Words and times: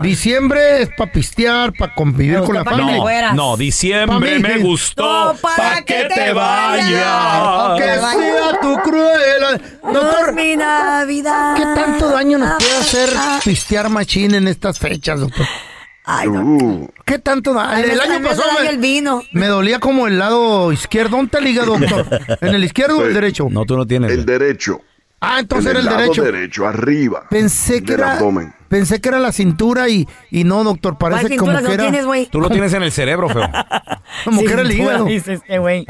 Diciembre 0.00 0.82
es 0.82 0.88
para 0.96 1.10
pistear, 1.12 1.72
para 1.72 1.94
convivir 1.94 2.40
con 2.40 2.54
la 2.54 2.64
familia. 2.64 3.32
No, 3.32 3.56
diciembre 3.56 4.38
me 4.38 4.58
gustó. 4.58 5.32
No, 5.32 5.34
para 5.40 5.56
pa' 5.76 5.82
que 5.82 6.08
te 6.14 6.32
vayas. 6.32 7.04
Aunque 7.04 7.84
sea 7.84 8.60
tu 8.60 8.74
cruel. 8.82 9.60
No 9.84 9.92
Doctor, 9.92 10.34
mi 10.34 10.56
Navidad. 10.56 11.56
¿qué 11.56 11.62
tanto 11.62 12.08
daño 12.10 12.38
nos 12.38 12.54
puede 12.58 12.76
hacer 12.76 13.08
pistear 13.44 13.88
machín 13.88 14.34
en 14.34 14.48
estas 14.48 14.78
fechas, 14.78 15.20
doctor? 15.20 15.46
Ay, 16.04 16.28
doctor. 16.28 16.92
¿Qué 17.04 17.18
tanto 17.18 17.52
daño? 17.54 17.70
Ay, 17.74 17.82
El, 17.90 17.96
me- 17.96 18.02
año 18.14 18.28
pasado 18.28 18.48
me, 18.60 18.68
el 18.68 18.78
vino. 18.78 19.22
me 19.32 19.46
dolía 19.46 19.78
como 19.80 20.06
el 20.06 20.18
lado 20.18 20.72
izquierdo. 20.72 21.16
¿Dónde 21.16 21.38
el 21.38 21.46
hígado, 21.46 21.76
doctor? 21.78 22.06
¿En 22.40 22.54
el 22.54 22.64
izquierdo 22.64 22.98
o 22.98 23.04
el 23.04 23.14
derecho? 23.14 23.48
No, 23.50 23.64
tú 23.64 23.76
no 23.76 23.86
tienes. 23.86 24.10
El 24.12 24.24
derecho. 24.26 24.80
Ah, 25.24 25.38
entonces 25.38 25.66
en 25.66 25.70
era 25.70 25.78
el 25.80 25.84
lado 25.86 25.98
derecho. 25.98 26.22
derecho, 26.24 26.66
arriba. 26.66 27.24
Pensé 27.30 27.82
que 27.84 27.92
era 27.94 28.14
abdomen. 28.14 28.52
pensé 28.68 29.00
que 29.00 29.08
era 29.08 29.20
la 29.20 29.30
cintura 29.30 29.88
y, 29.88 30.08
y 30.30 30.42
no, 30.42 30.64
doctor, 30.64 30.96
¿Cuál 30.98 31.12
parece 31.12 31.36
como 31.36 31.52
que 31.58 31.72
era 31.72 31.84
tienes, 31.84 32.04
güey? 32.04 32.26
Tú 32.26 32.40
lo 32.40 32.50
tienes 32.50 32.72
en 32.72 32.82
el 32.82 32.90
cerebro, 32.90 33.28
feo. 33.28 33.48
como 34.24 34.40
que 34.42 34.52
era 34.52 34.62
el 34.62 34.72
hígado. 34.72 35.06
este. 35.06 35.40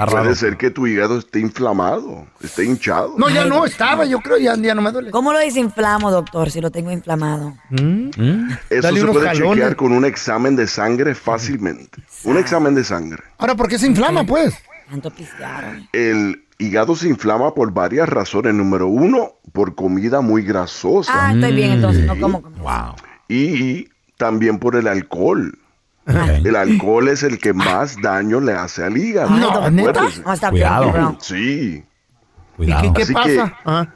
Puede 0.06 0.34
ser 0.34 0.56
que 0.58 0.70
tu 0.70 0.86
hígado 0.86 1.18
esté 1.18 1.40
inflamado, 1.40 2.26
esté 2.42 2.64
hinchado. 2.64 3.14
No, 3.16 3.30
ya 3.30 3.44
no 3.46 3.64
estaba, 3.64 4.04
yo 4.04 4.20
creo 4.20 4.36
ya, 4.36 4.54
ya 4.56 4.74
no 4.74 4.82
me 4.82 4.90
duele. 4.92 5.10
¿Cómo 5.10 5.32
lo 5.32 5.38
desinflamo, 5.38 6.10
doctor, 6.10 6.50
si 6.50 6.60
lo 6.60 6.70
tengo 6.70 6.90
inflamado? 6.92 7.54
Eso 7.70 8.82
Dale 8.82 9.00
se 9.00 9.06
puede 9.06 9.26
jalones. 9.28 9.50
chequear 9.54 9.76
con 9.76 9.92
un 9.92 10.04
examen 10.04 10.56
de 10.56 10.66
sangre 10.66 11.14
fácilmente. 11.14 12.02
Un 12.24 12.36
examen 12.36 12.74
de 12.74 12.84
sangre. 12.84 13.22
Ahora, 13.38 13.54
¿por 13.54 13.68
qué 13.68 13.78
se 13.78 13.86
inflama, 13.86 14.24
pues? 14.24 14.54
Tanto 14.90 15.10
pistearon. 15.10 15.88
El 15.92 16.44
hígado 16.62 16.94
se 16.96 17.08
inflama 17.08 17.54
por 17.54 17.72
varias 17.72 18.08
razones. 18.08 18.54
Número 18.54 18.86
uno, 18.88 19.32
por 19.52 19.74
comida 19.74 20.20
muy 20.20 20.42
grasosa. 20.42 21.12
Ah, 21.14 21.32
estoy 21.34 21.52
bien 21.54 21.72
entonces, 21.72 22.06
no 22.06 22.18
como. 22.18 22.40
Wow. 22.40 22.94
Y 23.28 23.88
también 24.16 24.58
por 24.58 24.76
el 24.76 24.86
alcohol. 24.88 25.58
El 26.06 26.56
alcohol 26.56 27.08
es 27.08 27.22
el 27.22 27.38
que 27.38 27.52
más 27.52 27.96
daño 28.02 28.40
le 28.40 28.52
hace 28.52 28.82
al 28.84 28.96
hígado. 28.96 29.30
No. 29.30 29.70
¿neta? 29.70 30.04
Cuidado. 30.50 31.16
Sí. 31.20 31.84
¿Y 31.84 32.56
Cuidado. 32.56 32.82
qué, 32.82 32.92
qué 32.92 33.02
Así 33.02 33.12
pasa? 33.14 33.28
que- 33.28 33.52
Ah, 33.64 33.86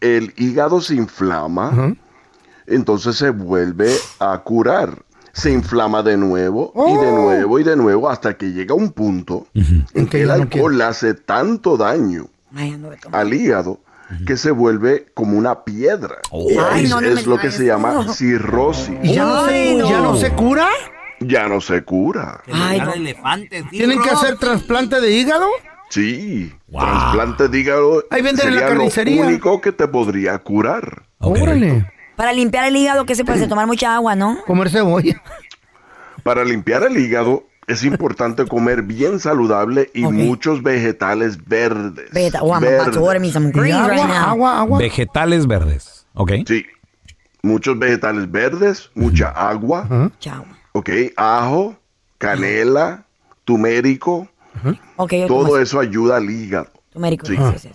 el 0.00 0.34
hígado 0.36 0.80
se 0.80 0.96
inflama, 0.96 1.94
entonces 2.66 3.16
se 3.16 3.30
vuelve 3.30 3.94
a 4.18 4.38
curar. 4.38 5.03
Se 5.34 5.50
inflama 5.52 6.02
de 6.02 6.16
nuevo 6.16 6.72
y 6.74 6.92
de 6.92 7.06
Oh. 7.08 7.16
nuevo 7.24 7.58
y 7.58 7.64
de 7.64 7.76
nuevo 7.76 8.08
hasta 8.08 8.34
que 8.38 8.52
llega 8.52 8.74
un 8.74 8.92
punto 8.92 9.46
en 9.52 9.84
En 9.92 10.06
que 10.06 10.22
el 10.22 10.30
alcohol 10.30 10.78
le 10.78 10.84
hace 10.84 11.12
tanto 11.14 11.76
daño 11.76 12.28
Ay, 12.54 12.80
al 13.12 13.34
hígado 13.34 13.80
que 14.26 14.36
se 14.36 14.52
vuelve 14.52 15.06
como 15.12 15.36
una 15.36 15.64
piedra. 15.64 16.16
Ay, 16.70 16.84
es 16.84 16.90
no, 16.90 17.00
no 17.00 17.06
es 17.08 17.14
me 17.26 17.34
lo 17.34 17.38
que 17.38 17.50
se 17.50 17.66
llama 17.66 18.12
cirrosis. 18.14 18.94
¿Y 19.02 19.14
ya 19.14 19.24
no, 19.24 19.44
se, 19.46 19.50
Ay, 19.54 19.74
no. 19.76 19.88
ya 19.90 20.00
no 20.00 20.16
se 20.16 20.30
cura? 20.30 20.68
Ya 21.20 21.48
no 21.48 21.60
se 21.60 21.82
cura. 21.82 22.40
Ay, 22.52 22.80
elefantes. 22.94 23.64
¿Tienen 23.70 24.00
que 24.02 24.10
hacer 24.10 24.36
trasplante 24.36 25.00
de 25.00 25.10
hígado? 25.10 25.46
Sí, 25.90 26.52
trasplante 26.70 27.48
de 27.48 27.58
hígado 27.60 28.04
Ahí 28.10 28.22
venden 28.22 28.48
en 28.48 28.54
la 28.54 28.60
sería 28.60 28.68
carnicería. 28.76 29.22
lo 29.22 29.28
único 29.28 29.60
que 29.60 29.72
te 29.72 29.88
podría 29.88 30.38
curar. 30.38 31.04
Órale. 31.18 31.90
Para 32.16 32.32
limpiar 32.32 32.66
el 32.66 32.76
hígado, 32.76 33.06
¿qué 33.06 33.14
se 33.14 33.24
puede 33.24 33.38
hacer? 33.38 33.48
Tomar 33.48 33.66
mucha 33.66 33.94
agua, 33.94 34.14
¿no? 34.14 34.38
Comer 34.46 34.70
cebolla. 34.70 35.22
Para 36.22 36.44
limpiar 36.44 36.84
el 36.84 36.96
hígado 36.96 37.44
es 37.66 37.82
importante 37.84 38.46
comer 38.46 38.82
bien 38.82 39.20
saludable 39.20 39.90
y 39.94 40.02
muchos 40.02 40.62
vegetales 40.62 41.42
verdes. 41.46 42.10
Oh, 42.40 42.58
right 42.60 44.10
agua, 44.10 44.60
agua. 44.60 44.78
Vegetales 44.78 45.46
verdes. 45.46 46.06
Ok. 46.14 46.32
Sí, 46.46 46.64
muchos 47.42 47.78
vegetales 47.78 48.30
verdes, 48.30 48.90
mucha 48.94 49.28
agua, 49.28 50.10
Chao. 50.18 50.44
ok, 50.72 50.90
ajo, 51.16 51.76
canela, 52.18 53.04
turmérico, 53.44 54.28
Ok, 54.96 55.12
yo 55.12 55.26
todo 55.26 55.42
tomo 55.42 55.58
eso 55.58 55.80
ayuda 55.80 56.16
al 56.16 56.30
hígado. 56.30 56.70
Sí. 56.94 57.36
sí, 57.36 57.36
sí. 57.58 57.68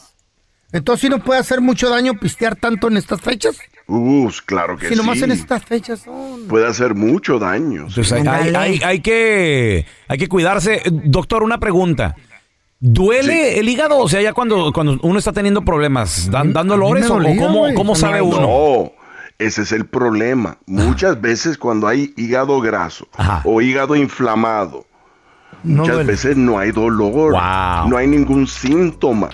Entonces, 0.72 1.02
¿sí 1.02 1.10
nos 1.10 1.22
puede 1.22 1.40
hacer 1.40 1.62
mucho 1.62 1.90
daño 1.90 2.14
pistear 2.14 2.56
tanto 2.56 2.88
en 2.88 2.98
estas 2.98 3.22
fechas? 3.22 3.58
Uh, 3.92 4.30
claro 4.46 4.78
que 4.78 4.88
Si 4.90 4.96
nomás 4.96 5.18
sí. 5.18 5.24
en 5.24 5.32
estas 5.32 5.64
fechas 5.66 6.02
son... 6.02 6.48
Puede 6.48 6.68
hacer 6.68 6.94
mucho 6.94 7.40
daño. 7.40 7.90
sí. 7.90 8.00
Entonces 8.02 8.12
hay, 8.14 8.28
hay- 8.28 8.56
hay- 8.56 8.82
hay 8.84 9.00
que, 9.02 9.86
hay 10.08 10.18
que 10.20 10.28
cuidarse. 10.28 10.84
Doctor, 10.92 11.42
una 11.44 11.58
pregunta. 11.60 12.16
¿Duele 12.80 13.54
Sí. 13.54 13.60
el 13.60 13.68
hígado? 13.68 13.98
O 13.98 14.08
sea, 14.08 14.22
ya 14.22 14.32
cuando, 14.34 14.72
cuando 14.72 14.98
uno 15.02 15.20
está 15.20 15.34
teniendo 15.34 15.64
problemas, 15.64 16.30
¿dan, 16.32 16.54
dan 16.54 16.68
dolores 16.68 17.10
o, 17.10 17.16
dolía, 17.16 17.36
cómo, 17.76 17.96
sabe 17.96 18.22
uno? 18.22 18.40
No, 18.42 18.92
ese 19.38 19.64
es 19.64 19.72
el 19.72 19.86
problema. 19.86 20.58
Muchas 20.68 21.20
veces 21.20 21.58
cuando 21.58 21.88
hay 21.88 22.14
hígado 22.16 22.62
graso 22.62 23.08
Ajá. 23.18 23.42
o 23.44 23.60
hígado 23.60 23.96
inflamado, 23.98 24.86
No 25.64 25.82
muchas 25.82 25.96
duele. 25.96 26.12
veces 26.12 26.38
no 26.38 26.58
hay 26.60 26.72
dolor, 26.72 27.34
Wow. 27.34 27.90
no 27.90 27.98
hay 27.98 28.08
ningún 28.08 28.48
síntoma. 28.48 29.30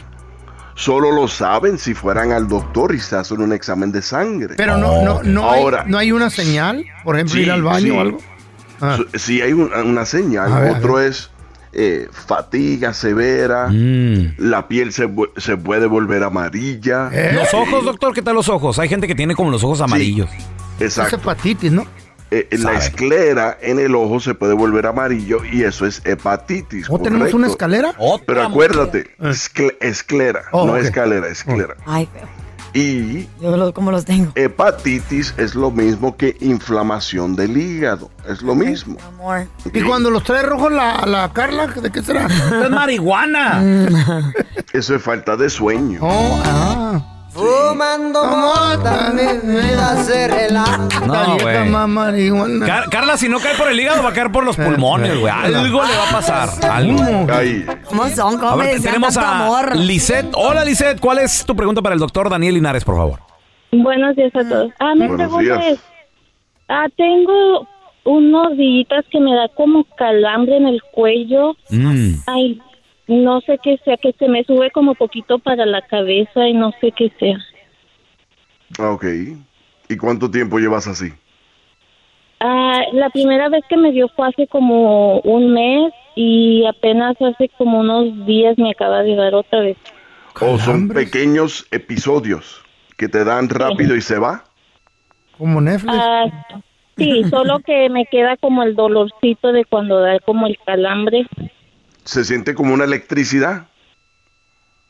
Solo 0.76 1.12
lo 1.12 1.28
saben 1.30 1.78
si 1.80 1.94
fueran 1.94 2.32
al 2.34 2.48
doctor 2.50 2.94
y 2.94 3.00
se 3.00 3.16
hacen 3.16 3.40
un 3.42 3.54
examen 3.54 3.92
de 3.94 4.02
sangre. 4.02 4.56
Pero 4.58 4.78
no, 4.78 5.02
no, 5.04 5.24
no, 5.24 5.50
hay, 5.50 5.62
Ahora. 5.62 5.86
no 5.88 5.98
hay 5.98 6.12
una 6.12 6.30
señal, 6.30 6.86
por 7.06 7.16
ejemplo, 7.16 7.36
Sí, 7.36 7.42
ir 7.44 7.52
al 7.52 7.62
baño 7.64 7.80
sí. 7.86 7.90
o 7.92 8.02
algo. 8.02 8.18
Ah. 8.82 8.98
Hay 9.44 9.54
un- 9.54 9.72
una 9.74 10.06
señal, 10.06 10.54
ver, 10.62 10.76
otro 10.76 11.00
es 11.00 11.32
eh, 11.78 12.08
fatiga 12.12 12.94
severa, 12.94 13.68
Mm. 13.70 14.36
la 14.38 14.68
piel 14.70 14.94
se, 14.94 15.10
se 15.38 15.58
puede 15.58 15.88
volver 15.88 16.24
amarilla. 16.24 17.10
Eh, 17.12 17.32
¿Los 17.34 17.54
ojos, 17.54 17.84
doctor? 17.86 18.14
¿Qué 18.14 18.22
tal 18.22 18.36
los 18.36 18.48
ojos? 18.48 18.80
Hay 18.80 18.88
gente 18.90 19.08
que 19.08 19.16
tiene 19.16 19.36
como 19.36 19.52
los 19.52 19.62
ojos 19.64 19.82
amarillos. 19.82 20.30
Es 20.80 20.98
Exacto. 20.98 21.18
hepatitis, 21.18 21.72
¿no? 21.74 21.86
Eh, 22.32 22.48
la 22.54 22.58
Sabe. 22.74 22.78
esclera 22.78 23.58
en 23.62 23.80
el 23.80 23.94
ojo 23.96 24.20
se 24.20 24.34
puede 24.34 24.54
volver 24.54 24.88
amarillo 24.88 25.46
y 25.46 25.64
eso 25.64 25.86
es 25.86 26.02
hepatitis. 26.06 26.88
¿O 26.90 27.00
tenemos 27.00 27.34
una 27.34 27.48
escalera? 27.48 27.94
Pero 28.26 28.44
acuérdate, 28.44 29.16
escle- 29.20 29.76
esclera, 29.80 30.42
Oh, 30.52 30.66
no 30.66 30.76
escalera, 30.78 31.28
esclera. 31.28 31.76
Ay, 31.86 32.08
feo. 32.12 32.28
Y 32.74 33.30
Yo 33.40 33.56
lo, 33.56 33.74
¿cómo 33.74 33.90
los 33.92 34.04
tengo? 34.04 34.34
hepatitis 34.36 35.34
es 35.38 35.56
lo 35.56 35.72
mismo 35.72 36.18
que 36.18 36.36
inflamación 36.42 37.36
del 37.38 37.56
hígado, 37.56 38.10
es 38.28 38.42
lo 38.42 38.54
mismo. 38.54 38.98
Amor. 39.08 39.48
Y 39.74 39.82
cuando 39.84 40.10
los 40.10 40.24
trae 40.24 40.44
rojos 40.44 40.74
la, 40.74 41.06
la 41.06 41.32
Carla, 41.32 41.68
¿de 41.68 41.90
qué 41.90 42.02
será? 42.04 42.26
es 42.26 42.70
marihuana. 42.70 43.64
Eso 44.74 44.96
es 44.96 45.02
falta 45.02 45.38
de 45.38 45.50
sueño. 45.50 46.00
Oh, 46.02 46.42
ah. 46.44 47.15
Fumando 47.36 48.24
mota, 48.24 49.12
mi 49.14 49.52
vida 49.52 49.98
se 50.04 50.28
relaja. 50.30 50.88
No, 51.06 51.38
güey. 51.38 51.68
más 51.70 51.88
marihuana. 51.90 52.66
Car- 52.66 52.90
Carla, 52.90 53.18
si 53.18 53.28
no 53.28 53.40
cae 53.42 53.56
por 53.56 53.68
el 53.70 53.78
hígado, 53.78 54.02
va 54.02 54.12
a 54.12 54.14
caer 54.14 54.32
por 54.32 54.46
los 54.46 54.56
pulmones, 54.56 55.20
güey. 55.20 55.32
Algo 55.34 55.84
le 55.84 55.98
va 55.98 56.10
a 56.10 56.12
pasar. 56.14 56.50
Algo. 56.72 57.28
¿Cómo 57.90 58.08
son? 58.08 58.38
¿Cómo 58.38 58.52
A 58.52 58.56
me 58.56 58.64
ver, 58.66 58.76
desean 58.76 58.94
tenemos 58.96 59.14
tanto 59.16 59.30
a 59.30 59.60
amor? 59.60 59.76
Lisette. 59.76 60.32
Hola, 60.36 60.64
Lisette. 60.64 61.02
¿Cuál 61.02 61.20
es 61.20 61.46
tu 61.46 61.54
pregunta 61.58 61.82
para 61.82 61.94
el 61.94 62.00
doctor 62.00 62.30
Daniel 62.30 62.54
Linares, 62.54 62.86
por 62.86 62.96
favor? 62.96 63.20
Buenos 63.74 64.16
días 64.16 64.34
a 64.34 64.48
todos. 64.48 64.72
Ah, 64.80 64.94
mi 64.96 65.00
Buenos 65.08 65.18
pregunta 65.18 65.58
días. 65.60 65.74
es, 65.74 65.80
ah, 66.70 66.86
tengo 66.96 67.68
unos 68.06 68.56
días 68.56 68.88
que 69.12 69.20
me 69.20 69.36
da 69.36 69.50
como 69.58 69.84
calambre 69.98 70.56
en 70.56 70.68
el 70.68 70.82
cuello. 70.94 71.52
Mm. 71.70 72.14
Ay, 72.28 72.62
no 73.08 73.42
sé 73.42 73.60
qué 73.64 73.78
sea, 73.84 73.98
que 73.98 74.14
se 74.14 74.28
me 74.28 74.44
sube 74.44 74.72
como 74.72 74.96
poquito 74.96 75.40
para 75.40 75.66
la 75.66 75.82
cabeza 75.82 76.48
y 76.48 76.54
no 76.54 76.72
sé 76.82 76.92
qué 76.92 77.12
sea. 77.20 77.38
ok. 78.80 79.06
¿Y 79.88 79.98
cuánto 79.98 80.32
tiempo 80.32 80.58
llevas 80.60 80.88
así? 80.88 81.14
Ah, 82.40 82.82
la 82.92 83.10
primera 83.10 83.50
vez 83.50 83.64
que 83.70 83.78
me 83.78 83.92
dio 83.92 84.08
fue 84.10 84.28
hace 84.28 84.48
como 84.48 85.20
un 85.20 85.54
mes 85.54 85.94
y 86.16 86.66
apenas 86.66 87.16
hace 87.22 87.50
como 87.58 87.80
unos 87.80 88.26
días 88.26 88.58
me 88.58 88.72
acaba 88.72 89.04
de 89.04 89.16
dar 89.16 89.36
otra 89.36 89.62
vez. 89.62 89.78
¿O 90.42 90.58
son 90.58 90.90
pequeños 90.90 91.66
episodios 91.72 92.62
que 92.98 93.08
te 93.08 93.24
dan 93.24 93.50
rápido 93.50 93.96
y 93.96 94.02
se 94.02 94.20
va? 94.20 94.44
Como 95.38 95.62
Netflix. 95.62 95.94
Ah, 95.96 96.26
sí, 96.98 97.24
solo 97.30 97.60
que 97.60 97.90
me 97.90 98.06
queda 98.06 98.36
como 98.38 98.64
el 98.64 98.76
dolorcito 98.76 99.52
de 99.52 99.66
cuando 99.66 100.00
da 100.00 100.20
como 100.20 100.48
el 100.48 100.58
calambre. 100.66 101.26
¿Se 102.06 102.24
siente 102.24 102.54
como 102.54 102.74
una 102.74 102.84
electricidad? 102.86 103.68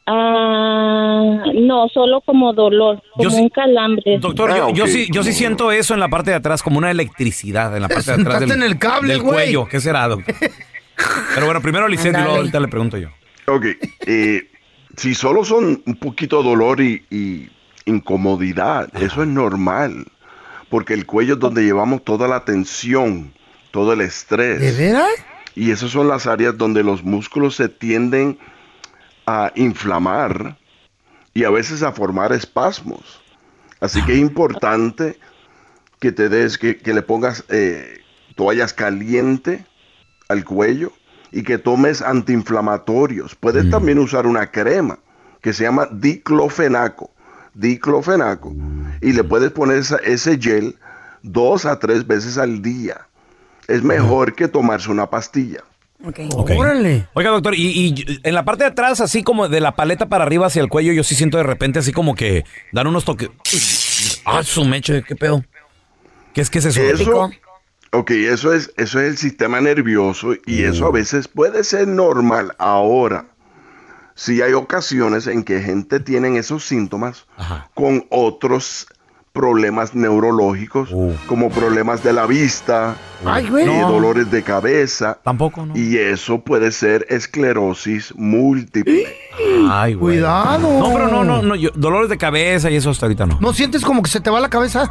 Ah, 0.07 1.43
no, 1.55 1.87
solo 1.89 2.21
como 2.21 2.53
dolor, 2.53 3.01
Yo 3.17 3.29
como 3.29 3.29
sí- 3.31 3.41
un 3.43 3.49
calambre. 3.49 4.19
Doctor, 4.19 4.51
Ah, 4.51 4.57
yo, 4.57 4.69
yo 4.73 4.83
ok. 4.83 4.89
sí, 4.89 5.07
yo 5.11 5.23
sí 5.23 5.33
siento 5.33 5.71
eso 5.71 5.93
en 5.95 5.99
la 5.99 6.09
parte 6.09 6.29
de 6.31 6.37
atrás, 6.37 6.61
como 6.61 6.77
una 6.77 6.91
electricidad 6.91 7.75
en 7.75 7.81
la 7.81 7.87
parte 7.89 8.15
de 8.15 8.21
atrás 8.21 8.39
del, 8.39 8.51
en 8.51 8.61
el 8.63 8.77
cable, 8.77 9.13
del 9.13 9.23
cuello. 9.23 9.65
¿Qué 9.67 9.79
será, 9.79 10.07
doctor? 10.07 10.35
Pero 11.33 11.45
bueno, 11.47 11.61
primero 11.61 11.87
Lisette 11.87 12.15
y 12.17 12.21
luego 12.21 12.35
ahorita 12.37 12.59
le 12.59 12.67
pregunto 12.67 12.97
yo. 12.97 13.09
Ok. 13.47 13.65
eh, 14.05 14.49
si 14.95 15.13
solo 15.15 15.43
son 15.43 15.81
un 15.85 15.95
poquito 15.95 16.41
dolor 16.43 16.79
y, 16.81 17.03
y 17.09 17.49
incomodidad, 17.85 18.89
eso 19.01 19.21
es 19.23 19.27
normal. 19.27 20.05
Porque 20.69 20.93
el 20.93 21.05
cuello 21.05 21.33
es 21.33 21.39
donde 21.39 21.63
llevamos 21.63 22.03
toda 22.03 22.27
la 22.27 22.45
tensión, 22.45 23.33
todo 23.71 23.91
el 23.93 24.01
estrés. 24.01 24.59
¿De 24.59 24.71
veras? 24.71 25.09
Y 25.55 25.71
esas 25.71 25.91
son 25.91 26.07
las 26.07 26.27
áreas 26.27 26.57
donde 26.57 26.83
los 26.83 27.03
músculos 27.03 27.55
se 27.55 27.69
tienden 27.69 28.37
a 29.25 29.51
inflamar 29.55 30.57
y 31.33 31.43
a 31.45 31.49
veces 31.49 31.81
a 31.83 31.91
formar 31.91 32.33
espasmos. 32.33 33.21
Así 33.79 34.03
que 34.05 34.13
es 34.13 34.19
importante 34.19 35.17
que 35.99 36.11
te 36.11 36.29
des, 36.29 36.57
que, 36.57 36.77
que 36.77 36.93
le 36.93 37.01
pongas 37.01 37.43
eh, 37.49 38.01
toallas 38.35 38.73
caliente 38.73 39.65
al 40.27 40.43
cuello 40.43 40.91
y 41.31 41.43
que 41.43 41.57
tomes 41.57 42.01
antiinflamatorios. 42.01 43.35
Puedes 43.35 43.69
también 43.69 43.99
usar 43.99 44.27
una 44.27 44.51
crema 44.51 44.99
que 45.41 45.53
se 45.53 45.63
llama 45.63 45.87
diclofenaco. 45.91 47.11
Diclofenaco. 47.53 48.53
Y 49.01 49.13
le 49.13 49.23
puedes 49.23 49.51
poner 49.51 49.77
esa- 49.77 49.97
ese 49.97 50.37
gel 50.39 50.75
dos 51.23 51.65
a 51.65 51.79
tres 51.79 52.05
veces 52.05 52.37
al 52.37 52.61
día. 52.61 53.07
Es 53.67 53.83
mejor 53.83 54.35
que 54.35 54.47
tomarse 54.47 54.91
una 54.91 55.09
pastilla. 55.09 55.63
Ok. 56.03 56.19
Ok. 56.33 56.51
Órale. 56.57 57.07
Oiga, 57.13 57.31
doctor, 57.31 57.55
y, 57.55 57.95
y 57.97 58.19
en 58.23 58.33
la 58.35 58.45
parte 58.45 58.63
de 58.63 58.69
atrás, 58.69 59.01
así 59.01 59.23
como 59.23 59.47
de 59.47 59.59
la 59.59 59.75
paleta 59.75 60.07
para 60.07 60.23
arriba 60.23 60.47
hacia 60.47 60.61
el 60.61 60.69
cuello, 60.69 60.93
yo 60.93 61.03
sí 61.03 61.15
siento 61.15 61.37
de 61.37 61.43
repente 61.43 61.79
así 61.79 61.91
como 61.91 62.15
que 62.15 62.43
dan 62.71 62.87
unos 62.87 63.05
toques. 63.05 63.29
Ah, 64.25 64.43
su 64.43 64.65
meche, 64.65 65.03
qué 65.03 65.15
pedo. 65.15 65.43
¿Qué 66.33 66.41
es 66.41 66.49
que 66.49 66.59
es 66.59 66.65
eso? 66.65 66.81
Eso, 66.81 67.31
ok, 67.91 68.11
eso 68.11 68.53
es, 68.53 68.71
eso 68.75 68.99
es 68.99 69.07
el 69.07 69.17
sistema 69.17 69.61
nervioso 69.61 70.33
y 70.45 70.63
eso 70.63 70.85
a 70.85 70.91
veces 70.91 71.29
puede 71.29 71.63
ser 71.63 71.87
normal. 71.87 72.53
Ahora, 72.57 73.27
sí 74.15 74.41
hay 74.41 74.51
ocasiones 74.51 75.27
en 75.27 75.43
que 75.43 75.61
gente 75.61 76.01
tiene 76.01 76.37
esos 76.37 76.65
síntomas 76.65 77.25
Ajá. 77.37 77.69
con 77.73 78.05
otros 78.09 78.87
problemas 79.35 79.93
neurológicos, 79.93 80.89
Uh. 80.91 81.13
como 81.27 81.49
problemas 81.51 82.01
de 82.03 82.13
la 82.13 82.25
vista, 82.25 82.95
Ay, 83.25 83.47
güey. 83.49 83.67
eh, 83.67 83.81
dolores 83.81 84.31
de 84.31 84.41
cabeza. 84.41 85.19
Tampoco, 85.23 85.63
¿no? 85.65 85.75
Y 85.77 85.97
eso 85.97 86.39
puede 86.39 86.71
ser 86.71 87.05
esclerosis 87.09 88.13
múltiple. 88.15 89.05
Ay, 89.69 89.93
güey. 89.93 90.15
Cuidado. 90.17 90.79
No, 90.79 90.91
pero 90.93 91.07
no, 91.09 91.23
no, 91.25 91.41
no, 91.43 91.55
yo- 91.55 91.71
dolores 91.75 92.09
de 92.09 92.17
cabeza 92.17 92.71
y 92.71 92.77
eso 92.77 92.89
hasta 92.89 93.05
ahorita 93.05 93.25
no. 93.25 93.37
¿No 93.41 93.51
sientes 93.53 93.83
como 93.83 94.01
que 94.01 94.09
se 94.09 94.21
te 94.21 94.29
va 94.29 94.39
la 94.39 94.49
cabeza? 94.49 94.89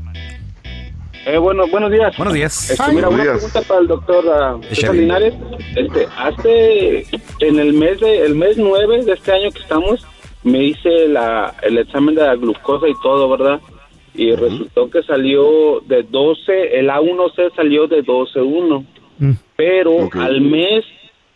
Eh, 1.25 1.37
bueno, 1.37 1.65
buenos 1.67 1.91
días. 1.91 2.13
Buenos 2.17 2.33
días. 2.33 2.71
Este, 2.71 2.91
mira, 2.91 3.07
una 3.07 3.23
días. 3.23 3.37
pregunta 3.37 3.61
para 3.61 3.79
el 3.79 3.87
doctor 3.87 4.25
ah, 4.33 4.57
César. 4.69 4.93
Linares. 4.93 5.33
Este, 5.77 6.05
hace 6.17 7.05
en 7.39 7.59
el 7.59 7.71
mes 7.73 8.01
de 8.01 8.25
el 8.25 8.35
mes 8.35 8.57
9 8.57 9.05
de 9.05 9.13
este 9.13 9.31
año 9.31 9.49
que 9.51 9.61
estamos, 9.61 10.05
me 10.43 10.61
hice 10.61 11.07
la, 11.07 11.55
el 11.61 11.77
examen 11.77 12.15
de 12.15 12.23
la 12.23 12.35
glucosa 12.35 12.89
y 12.89 12.93
todo, 13.01 13.29
¿verdad? 13.29 13.61
Y 14.13 14.35
resultó 14.35 14.89
que 14.89 15.03
salió 15.03 15.79
de 15.87 16.03
12, 16.03 16.79
el 16.79 16.89
A1C 16.89 17.55
salió 17.55 17.87
de 17.87 18.03
12.1. 18.03 18.85
Mm. 19.19 19.31
Pero 19.61 20.09
al 20.13 20.41
mes 20.41 20.83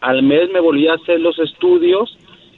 al 0.01 0.23
mes 0.23 0.49
me 0.51 0.59
volví 0.59 0.87
a 0.87 0.95
hacer 0.95 1.19
los 1.19 1.37
estudios 1.37 2.17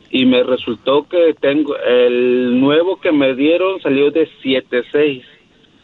y 0.09 0.25
me 0.25 0.43
resultó 0.43 1.07
que 1.09 1.35
tengo 1.41 1.75
el 1.77 2.57
nuevo 2.57 3.01
que 3.01 3.11
me 3.11 3.35
dieron 3.35 3.81
salió 3.81 4.09
de 4.09 4.29
7.6. 4.41 5.23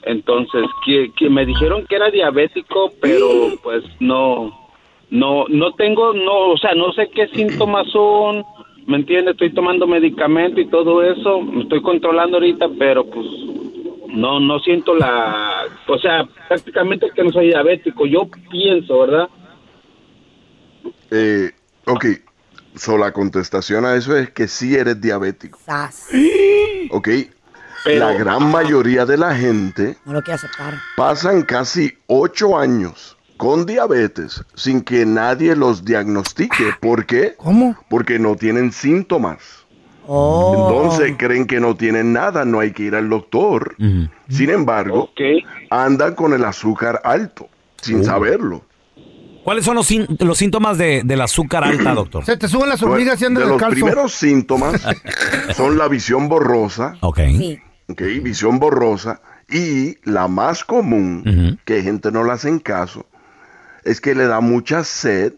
Entonces, 0.03 0.63
que, 0.85 1.11
que 1.17 1.29
me 1.29 1.45
dijeron 1.45 1.85
que 1.85 1.95
era 1.95 2.09
diabético, 2.09 2.93
pero 3.01 3.27
pues 3.61 3.83
no, 3.99 4.69
no, 5.09 5.45
no 5.49 5.73
tengo, 5.73 6.13
no, 6.13 6.51
o 6.51 6.57
sea, 6.57 6.73
no 6.75 6.93
sé 6.93 7.09
qué 7.09 7.27
síntomas 7.27 7.89
son, 7.89 8.45
¿me 8.85 8.97
entiendes? 8.97 9.33
Estoy 9.33 9.53
tomando 9.53 9.85
medicamento 9.85 10.61
y 10.61 10.67
todo 10.67 11.03
eso, 11.03 11.41
me 11.41 11.63
estoy 11.63 11.81
controlando 11.81 12.37
ahorita, 12.37 12.69
pero 12.79 13.05
pues 13.05 13.27
no, 14.07 14.39
no 14.39 14.59
siento 14.59 14.95
la, 14.95 15.65
o 15.87 15.97
sea, 15.97 16.25
prácticamente 16.47 17.09
que 17.13 17.23
no 17.23 17.31
soy 17.31 17.47
diabético, 17.47 18.05
yo 18.05 18.29
pienso, 18.49 18.99
¿verdad? 18.99 19.29
Eh, 21.15 21.51
ok, 21.85 22.05
so 22.75 22.97
la 22.97 23.11
contestación 23.11 23.85
a 23.85 23.95
eso 23.95 24.17
es 24.17 24.31
que 24.31 24.47
sí 24.47 24.75
eres 24.75 24.99
diabético. 24.99 25.59
Sas. 25.63 26.07
Ok, 26.89 27.07
Pero- 27.83 27.99
la 27.99 28.13
gran 28.13 28.49
mayoría 28.51 29.05
de 29.05 29.17
la 29.17 29.35
gente 29.35 29.97
No 30.05 30.13
lo 30.13 30.21
quiero 30.23 30.35
aceptar. 30.35 30.73
pasan 30.97 31.43
casi 31.43 31.95
ocho 32.07 32.57
años 32.57 33.15
con 33.37 33.65
diabetes 33.65 34.43
sin 34.55 34.81
que 34.81 35.05
nadie 35.05 35.55
los 35.55 35.83
diagnostique. 35.85 36.75
¿Por 36.79 37.05
qué? 37.05 37.35
¿Cómo? 37.37 37.75
Porque 37.89 38.17
no 38.17 38.35
tienen 38.35 38.71
síntomas. 38.71 39.39
Oh. 40.07 40.67
Entonces 40.69 41.15
creen 41.17 41.45
que 41.45 41.59
no 41.59 41.75
tienen 41.75 42.11
nada, 42.11 42.43
no 42.43 42.59
hay 42.59 42.71
que 42.71 42.83
ir 42.83 42.95
al 42.95 43.09
doctor. 43.09 43.75
Sin 44.29 44.49
embargo, 44.49 45.09
andan 45.69 46.15
con 46.15 46.33
el 46.33 46.43
azúcar 46.43 47.01
alto, 47.03 47.47
sin 47.81 48.03
saberlo. 48.03 48.63
¿Cuáles 49.43 49.65
son 49.65 49.75
los, 49.75 49.89
los 50.19 50.37
síntomas 50.37 50.77
de, 50.77 51.01
del 51.03 51.21
azúcar 51.21 51.63
alta, 51.63 51.93
doctor? 51.95 52.25
Se 52.25 52.37
te 52.37 52.47
suben 52.47 52.69
las 52.69 52.81
hormigas 52.83 53.17
y 53.17 53.21
de 53.21 53.27
andas 53.27 53.43
los 53.43 53.51
descalzo. 53.53 53.73
primeros 53.75 54.13
síntomas 54.13 54.81
son 55.55 55.77
la 55.77 55.87
visión 55.87 56.29
borrosa, 56.29 56.95
Ok. 57.01 57.19
Sí. 57.37 57.59
ok, 57.89 58.01
visión 58.21 58.59
borrosa, 58.59 59.21
y 59.49 59.97
la 60.09 60.27
más 60.27 60.63
común, 60.63 61.59
que 61.65 61.81
gente 61.81 62.11
no 62.11 62.23
le 62.23 62.31
hacen 62.31 62.59
caso, 62.59 63.05
es 63.83 63.99
que 63.99 64.15
le 64.15 64.25
da 64.27 64.39
mucha 64.39 64.83
sed 64.83 65.33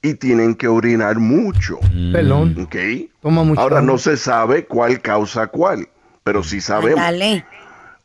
y 0.00 0.14
tienen 0.14 0.54
que 0.54 0.66
orinar 0.68 1.18
mucho, 1.18 1.78
Pelón. 2.12 2.56
ok. 2.62 2.76
Toma 3.20 3.44
mucho 3.44 3.60
Ahora 3.60 3.78
agua. 3.78 3.92
no 3.92 3.98
se 3.98 4.16
sabe 4.16 4.64
cuál 4.64 5.00
causa 5.00 5.46
cuál, 5.48 5.88
pero 6.24 6.42
sí 6.42 6.60
sabemos. 6.60 6.98
Dale. 7.00 7.44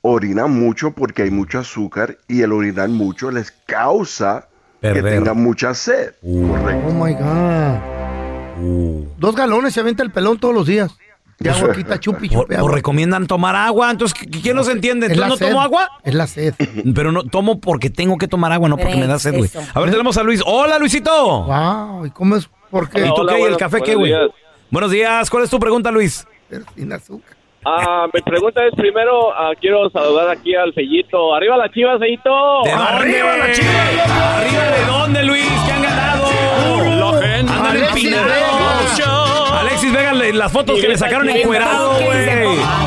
Orinan 0.02 0.52
mucho 0.52 0.92
porque 0.92 1.24
hay 1.24 1.32
mucho 1.32 1.58
azúcar 1.60 2.18
y 2.28 2.42
el 2.42 2.52
orinar 2.52 2.90
mucho 2.90 3.32
les 3.32 3.52
causa 3.66 4.48
que 4.82 5.02
tengan 5.02 5.42
mucha 5.42 5.74
sed. 5.74 6.14
Correcto. 6.22 6.88
Oh 6.88 6.92
my 6.92 7.14
God. 7.14 8.64
Uh. 8.64 9.06
Dos 9.18 9.36
galones 9.36 9.74
se 9.74 9.80
avienta 9.80 10.04
el 10.04 10.12
pelón 10.12 10.40
todos 10.40 10.54
los 10.54 10.66
días. 10.68 10.92
De 11.40 11.52
agua 11.52 11.72
quita 11.72 12.00
chupi, 12.00 12.30
chupi 12.30 12.56
agua. 12.56 12.72
recomiendan 12.72 13.28
tomar 13.28 13.56
agua. 13.56 13.92
Entonces, 13.92 14.18
¿qui- 14.20 14.42
¿quién 14.42 14.56
nos 14.56 14.68
entiende? 14.70 15.06
¿Entonces 15.06 15.30
no 15.30 15.38
sed. 15.38 15.48
tomo 15.50 15.62
agua? 15.62 15.88
Es 16.04 16.16
la 16.16 16.26
sed. 16.26 16.56
Pero 16.96 17.12
no 17.12 17.24
tomo 17.26 17.60
porque 17.62 17.92
tengo 17.92 18.18
que 18.18 18.28
tomar 18.28 18.52
agua, 18.52 18.68
no 18.70 18.78
porque 18.78 18.96
me 18.96 19.06
da 19.06 19.20
sed, 19.20 19.36
güey. 19.38 19.50
A 19.74 19.80
ver, 19.80 19.92
tenemos 19.92 20.18
a 20.18 20.24
Luis. 20.24 20.42
Hola, 20.46 20.80
Luisito. 20.80 21.44
Wow, 21.44 22.08
¿y 22.08 22.10
cómo 22.10 22.36
es? 22.38 22.50
¿Por 22.72 22.90
qué? 22.90 23.02
¿Y 23.02 23.10
tú 23.10 23.22
Hola, 23.22 23.36
qué? 23.36 23.42
¿Y 23.42 23.44
el 23.44 23.58
café 23.58 23.82
qué, 23.82 23.94
güey? 23.96 24.14
Buenos 24.72 24.90
días. 24.90 25.30
¿Cuál 25.30 25.44
es 25.44 25.50
tu 25.52 25.60
pregunta, 25.60 25.92
Luis? 25.92 26.26
Pero 26.50 26.66
sin 26.76 26.92
azúcar. 26.92 27.37
Ah, 27.66 28.08
mi 28.14 28.22
pregunta 28.22 28.66
es 28.66 28.74
primero, 28.76 29.34
ah, 29.34 29.52
quiero 29.60 29.90
saludar 29.90 30.30
aquí 30.30 30.56
al 30.56 30.74
Fellito. 30.74 31.36
¡Arriba 31.36 31.58
las 31.58 31.72
chivas, 31.72 32.00
Fellito! 32.00 32.64
¿De 32.64 32.72
dónde? 32.72 32.84
¡Arriba 32.84 33.38
la 33.38 33.52
Chivas, 33.52 34.10
¿Arriba 34.10 34.64
de 34.64 34.86
dónde, 34.86 35.24
Luis? 35.24 35.48
¿Qué 35.66 35.72
han 35.72 35.84
ganado? 35.84 36.28
Empinados. 37.90 38.28
Vega. 38.28 39.60
Alexis 39.60 39.94
Vega, 39.94 40.14
las 40.14 40.52
fotos 40.52 40.80
que 40.80 40.88
le 40.88 40.98
sacaron 40.98 41.30
encuerado, 41.30 41.96
güey. 41.96 42.87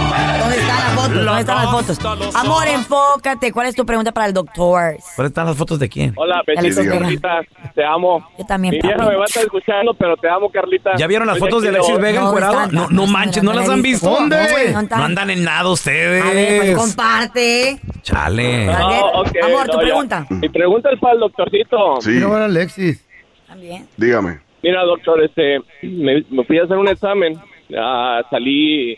¿Dónde 1.25 1.41
están 1.41 1.57
las 1.57 1.71
fotos? 1.71 1.99
¿Dónde 1.99 2.25
están 2.27 2.33
las 2.33 2.33
fotos? 2.35 2.45
Amor, 2.45 2.69
enfócate. 2.69 3.53
¿Cuál 3.53 3.67
es 3.69 3.75
tu 3.75 3.85
pregunta 3.87 4.12
para 4.12 4.27
el 4.27 4.33
doctor? 4.33 4.97
¿Cuáles 5.17 5.31
están 5.31 5.47
las 5.47 5.57
fotos 5.57 5.79
de 5.79 5.89
quién? 5.89 6.12
Hola, 6.17 6.43
Vega. 6.47 6.61
Carlita. 6.99 7.41
Te 7.75 7.85
amo. 7.85 8.27
Yo 8.39 8.45
también, 8.47 8.75
Mi 8.75 8.81
vieja 8.81 8.99
me 9.07 9.17
va 9.17 9.23
a 9.23 9.27
estar 9.27 9.43
escuchando, 9.43 9.95
pero 9.95 10.17
te 10.17 10.29
amo, 10.29 10.50
Carlita. 10.50 10.97
¿Ya 10.97 11.07
vieron 11.07 11.27
las 11.27 11.39
fotos 11.39 11.62
de 11.62 11.69
Alexis. 11.71 11.99
Vega 11.99 12.21
No, 12.21 12.27
encuerado? 12.29 12.67
No, 12.73 12.89
no 12.91 13.07
manches, 13.07 13.43
¿no 13.43 13.53
las 13.53 13.69
han 13.69 13.83
visto? 13.83 14.09
¿Dónde? 14.11 14.37
No, 14.73 14.97
andan 15.05 15.31
en 15.31 15.45
nada 15.45 15.69
ustedes. 15.71 16.23
A 16.25 16.31
ver, 16.31 16.61
pues 16.61 16.77
comparte. 16.77 17.81
Chale. 18.03 18.67
No, 18.67 18.73
Amor, 18.73 19.25
tu 19.31 19.43
no, 19.43 19.65
ya. 19.73 19.79
pregunta. 19.81 20.27
Mi 20.31 20.49
pregunta 20.49 20.91
es 20.93 20.99
para 21.00 21.15
el 21.15 21.21
doctorcito. 21.21 22.00
Sí, 22.00 22.11
Quiero 22.12 22.31
ver 22.31 22.43
a 22.43 22.45
Alexis. 22.47 23.07
También. 23.47 23.87
dígame. 23.97 24.41
Mira, 24.62 24.83
doctor, 24.85 25.23
este, 25.25 25.59
me, 25.83 26.25
me 26.31 26.45
fui 26.45 26.59
a 26.59 26.65
hacer 26.65 26.77
un 26.77 26.89
examen. 26.89 27.41
Ah, 27.79 28.21
salí 28.31 28.97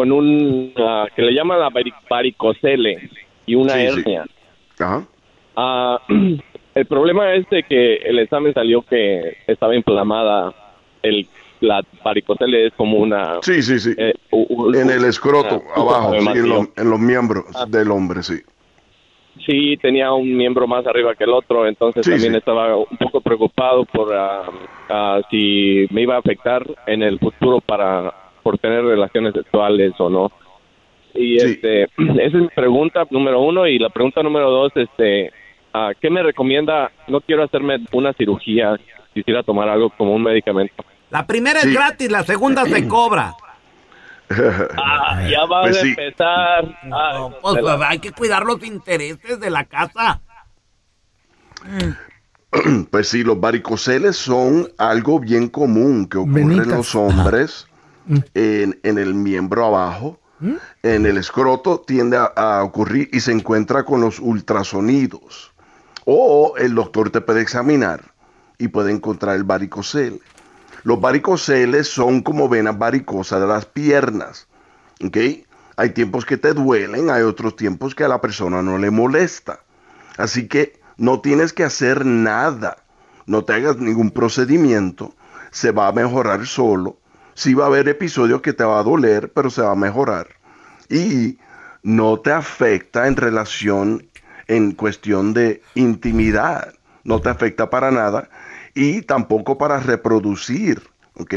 con 0.00 0.12
un, 0.12 0.72
ah, 0.78 1.06
que 1.14 1.20
le 1.20 1.32
llaman 1.34 1.60
la 1.60 1.68
vari- 1.68 1.92
varicocele 2.08 3.10
y 3.44 3.54
una 3.54 3.74
Sí, 3.74 3.80
sí. 3.80 3.86
hernia. 4.00 4.24
Ajá. 4.78 5.06
Ah, 5.54 6.00
el 6.74 6.86
problema 6.86 7.34
es 7.34 7.46
de 7.50 7.62
que 7.64 7.96
el 7.96 8.18
examen 8.18 8.54
salió 8.54 8.80
que 8.80 9.36
estaba 9.46 9.76
inflamada. 9.76 10.54
El, 11.02 11.26
la 11.60 11.82
varicocele 12.02 12.68
es 12.68 12.72
como 12.78 12.96
una... 12.96 13.40
Sí, 13.42 13.60
sí, 13.60 13.78
sí. 13.78 13.92
eh, 13.98 14.14
u- 14.30 14.46
u- 14.48 14.74
En 14.74 14.88
el 14.88 15.04
escroto, 15.04 15.56
una- 15.60 15.74
abajo, 15.74 16.14
sí, 16.18 16.28
en, 16.38 16.48
los- 16.48 16.68
en 16.78 16.88
los 16.88 16.98
miembros 16.98 17.44
del 17.68 17.90
hombre, 17.90 18.22
sí. 18.22 18.40
Sí, 19.44 19.76
tenía 19.82 20.12
un 20.14 20.34
miembro 20.34 20.66
más 20.66 20.86
arriba 20.86 21.14
que 21.14 21.24
el 21.24 21.30
otro, 21.34 21.66
entonces 21.66 22.06
Sí, 22.06 22.10
también 22.12 22.32
sí. 22.32 22.38
estaba 22.38 22.74
un 22.74 22.96
poco 22.98 23.20
preocupado 23.20 23.84
por 23.84 24.14
ah, 24.14 24.44
ah, 24.88 25.20
si 25.30 25.86
me 25.90 26.02
iba 26.02 26.14
a 26.16 26.20
afectar 26.20 26.64
en 26.86 27.02
el 27.02 27.18
futuro 27.18 27.60
para 27.60 28.14
por 28.42 28.58
tener 28.58 28.84
relaciones 28.84 29.34
sexuales 29.34 29.92
o 29.98 30.08
no. 30.10 30.32
Y 31.14 31.38
Sí. 31.40 31.46
este, 31.52 31.84
esa 31.98 32.22
es 32.24 32.34
mi 32.34 32.48
pregunta 32.48 33.04
número 33.10 33.40
uno 33.40 33.66
y 33.66 33.78
la 33.78 33.88
pregunta 33.90 34.22
número 34.22 34.50
dos, 34.50 34.72
este, 34.76 35.32
ah, 35.72 35.90
¿qué 36.00 36.10
me 36.10 36.22
recomienda? 36.22 36.90
No 37.08 37.20
quiero 37.20 37.42
hacerme 37.44 37.78
una 37.92 38.12
cirugía, 38.12 38.76
quisiera 39.14 39.42
tomar 39.42 39.68
algo 39.68 39.90
como 39.90 40.14
un 40.14 40.22
medicamento. 40.22 40.84
La 41.10 41.26
primera 41.26 41.60
Sí. 41.60 41.68
es 41.68 41.74
gratis, 41.74 42.10
la 42.10 42.22
segunda 42.22 42.64
se 42.66 42.86
cobra. 42.88 43.34
Ah, 44.76 45.26
ya 45.28 45.44
va 45.46 45.62
Pues 45.62 45.78
a 45.78 45.80
sí. 45.80 45.88
empezar. 45.88 46.64
Ah, 46.92 47.12
No, 47.18 47.34
pues, 47.42 47.56
de 47.56 47.62
la- 47.62 47.88
hay 47.88 47.98
que 47.98 48.12
cuidar 48.12 48.44
los 48.44 48.64
intereses 48.64 49.40
de 49.40 49.50
la 49.50 49.64
casa. 49.64 50.20
Pues 52.90 53.08
sí, 53.08 53.22
los 53.22 53.38
varicoceles 53.40 54.16
son 54.16 54.66
algo 54.76 55.20
bien 55.20 55.48
común 55.48 56.08
que 56.08 56.18
ocurre 56.18 56.40
en 56.42 56.68
los 56.68 56.96
hombres 56.96 57.68
en, 58.34 58.78
el 58.82 59.14
miembro 59.14 59.66
abajo. 59.66 60.18
En 60.82 61.04
el 61.04 61.18
escroto 61.18 61.80
tiende 61.80 62.16
a, 62.16 62.62
ocurrir 62.64 63.10
y 63.12 63.20
se 63.20 63.32
encuentra 63.32 63.84
con 63.84 64.00
los 64.00 64.18
ultrasonidos. 64.18 65.52
O 66.06 66.54
el 66.56 66.74
doctor 66.74 67.10
te 67.10 67.20
puede 67.20 67.42
examinar 67.42 68.12
y 68.58 68.68
puede 68.68 68.90
encontrar 68.90 69.36
el 69.36 69.44
varicocele. 69.44 70.20
Los 70.82 71.00
varicoceles 71.00 71.88
son 71.88 72.22
como 72.22 72.48
venas 72.48 72.78
varicosas 72.78 73.40
de 73.40 73.46
las 73.46 73.66
piernas. 73.66 74.48
Hay 75.76 75.90
tiempos 75.90 76.24
que 76.26 76.36
te 76.36 76.52
duelen, 76.52 77.10
hay 77.10 77.22
otros 77.22 77.56
tiempos 77.56 77.94
que 77.94 78.04
a 78.04 78.08
la 78.08 78.20
persona 78.20 78.62
no 78.62 78.78
le 78.78 78.90
molesta. 78.90 79.60
Así 80.16 80.46
que 80.48 80.78
no 80.96 81.20
tienes 81.20 81.52
que 81.52 81.64
hacer 81.64 82.04
nada. 82.04 82.76
No 83.26 83.44
te 83.44 83.54
hagas 83.54 83.78
ningún 83.78 84.10
procedimiento. 84.10 85.14
Se 85.50 85.70
va 85.70 85.88
a 85.88 85.92
mejorar 85.92 86.46
solo. 86.46 86.99
Sí 87.34 87.54
va 87.54 87.64
a 87.64 87.66
haber 87.68 87.88
episodios 87.88 88.40
que 88.42 88.52
te 88.52 88.64
va 88.64 88.80
a 88.80 88.82
doler, 88.82 89.30
pero 89.32 89.50
se 89.50 89.62
va 89.62 89.72
a 89.72 89.76
mejorar. 89.76 90.28
Y 90.88 91.38
no 91.82 92.18
te 92.18 92.32
afecta 92.32 93.06
en 93.06 93.16
relación, 93.16 94.06
en 94.48 94.72
cuestión 94.72 95.32
de 95.32 95.62
intimidad. 95.74 96.74
No 97.04 97.20
te 97.20 97.28
afecta 97.30 97.70
para 97.70 97.90
nada. 97.90 98.28
Y 98.74 99.02
tampoco 99.02 99.56
para 99.58 99.78
reproducir. 99.80 100.82
¿Ok? 101.14 101.34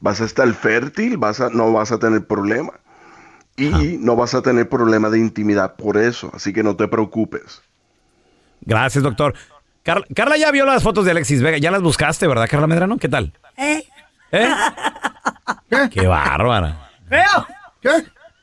Vas 0.00 0.20
a 0.20 0.24
estar 0.24 0.52
fértil, 0.54 1.16
vas 1.16 1.40
a, 1.40 1.48
no 1.50 1.72
vas 1.72 1.90
a 1.92 1.98
tener 1.98 2.26
problema. 2.26 2.72
Y 3.56 3.98
no 4.00 4.16
vas 4.16 4.34
a 4.34 4.42
tener 4.42 4.68
problema 4.68 5.10
de 5.10 5.18
intimidad 5.18 5.76
por 5.76 5.96
eso. 5.96 6.30
Así 6.34 6.52
que 6.52 6.62
no 6.62 6.74
te 6.76 6.88
preocupes. 6.88 7.62
Gracias, 8.62 9.02
doctor. 9.04 9.34
Car- 9.84 10.04
Carla 10.14 10.36
ya 10.36 10.50
vio 10.50 10.64
las 10.66 10.82
fotos 10.82 11.04
de 11.04 11.12
Alexis 11.12 11.40
Vega. 11.42 11.58
Ya 11.58 11.70
las 11.70 11.82
buscaste, 11.82 12.26
¿verdad, 12.26 12.48
Carla 12.50 12.66
Medrano? 12.66 12.98
¿Qué 12.98 13.08
tal? 13.08 13.32
¿Eh? 13.56 13.84
¿Eh? 14.32 14.48
¿Qué? 15.70 15.88
Qué 15.90 16.06
bárbara. 16.06 16.88
Feo. 17.08 17.46
¿Qué? 17.80 17.90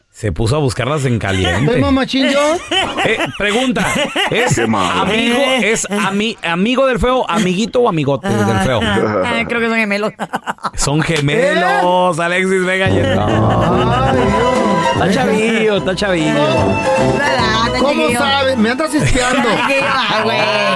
Se 0.10 0.32
puso 0.34 0.58
a 0.58 0.60
buscarlas 0.60 1.06
en 1.06 1.13
¿Soy 1.13 1.20
caliente. 1.20 1.78
mamachín 1.80 2.30
yo? 2.30 2.40
Eh, 3.06 3.18
pregunta, 3.38 3.88
¿es 4.30 4.60
amigo, 4.60 5.40
es 5.62 5.88
ami- 5.90 6.38
amigo 6.44 6.86
del 6.86 7.00
feo, 7.00 7.25
amiguito 7.30 7.80
o 7.82 7.90
amigote 7.90 8.28
del 8.28 8.58
feo? 8.60 8.80
Ah, 8.84 9.44
Creo 9.48 9.62
que 9.62 9.68
son 9.70 9.78
gemelos. 9.78 10.12
Son 10.75 11.01
gemelos, 11.01 12.20
Alexis 12.20 12.66
Vega 12.66 12.90
y 12.90 12.98
el- 13.00 13.16
No. 13.16 13.25
Ay, 13.25 14.18
Dios. 14.18 14.80
Está 14.93 15.12
chavillo, 15.12 15.77
está 15.77 15.95
chavillo. 15.95 16.45
¿Cómo 17.79 18.12
sabes? 18.12 18.57
Me 18.57 18.69
andas 18.69 18.93
espiando. 18.93 19.50
Ah. 19.83 20.24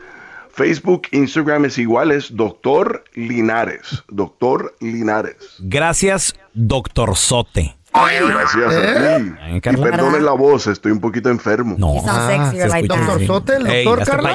Facebook, 0.58 1.02
Instagram 1.12 1.66
es 1.66 1.78
igual, 1.78 2.10
es 2.10 2.34
Doctor 2.34 3.04
Linares. 3.14 4.02
Doctor 4.08 4.74
Linares. 4.80 5.36
Gracias, 5.60 6.34
doctor 6.52 7.16
Sote. 7.16 7.77
Gracias 7.92 8.74
a 8.74 9.18
ti. 9.18 9.32
Ay, 9.40 9.56
Y 9.56 9.60
perdone 9.60 10.20
la 10.20 10.32
voz, 10.32 10.66
estoy 10.66 10.92
un 10.92 11.00
poquito 11.00 11.30
enfermo. 11.30 11.74
No. 11.78 11.94
Sound 12.04 12.28
sexy, 12.52 12.56
se 12.58 12.68
right. 12.76 12.86
Doctor 12.86 13.16
así. 13.16 13.26
Sote, 13.26 13.56
el 13.56 13.66
Ey, 13.66 13.84
doctor 13.84 14.22
Carla. 14.22 14.32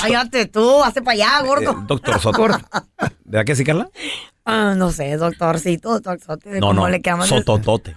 cállate 0.00 0.46
tú, 0.46 0.82
hazte 0.82 1.02
para 1.02 1.14
allá, 1.14 1.42
gordo. 1.46 1.70
Eh, 1.72 1.76
doctor 1.86 2.18
Sote. 2.20 2.42
¿Verdad 3.24 3.44
que 3.46 3.56
sí, 3.56 3.64
Carla? 3.64 3.88
Ah, 4.46 4.74
no 4.76 4.90
sé, 4.92 5.16
doctorcito, 5.16 5.88
doctorzote, 6.00 6.60
No, 6.60 6.66
¿cómo 6.68 6.82
no. 6.82 6.88
le 6.90 7.00
llaman? 7.00 7.26
Sototote. 7.26 7.96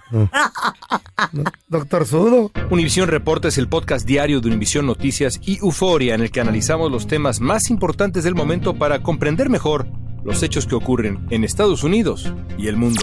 Doctor 1.68 2.06
Sudo. 2.06 2.50
Univisión 2.70 3.08
Reporta 3.08 3.48
es 3.48 3.58
el 3.58 3.68
podcast 3.68 4.06
diario 4.06 4.40
de 4.40 4.48
Univisión 4.48 4.86
Noticias 4.86 5.38
y 5.44 5.58
Euforia 5.58 6.14
en 6.14 6.22
el 6.22 6.30
que 6.30 6.40
analizamos 6.40 6.90
los 6.90 7.06
temas 7.06 7.40
más 7.40 7.68
importantes 7.70 8.24
del 8.24 8.34
momento 8.34 8.74
para 8.74 9.02
comprender 9.02 9.50
mejor 9.50 9.86
los 10.28 10.42
hechos 10.42 10.66
que 10.66 10.74
ocurren 10.74 11.26
en 11.30 11.42
Estados 11.42 11.82
Unidos 11.82 12.30
y 12.58 12.68
el 12.68 12.76
mundo. 12.76 13.02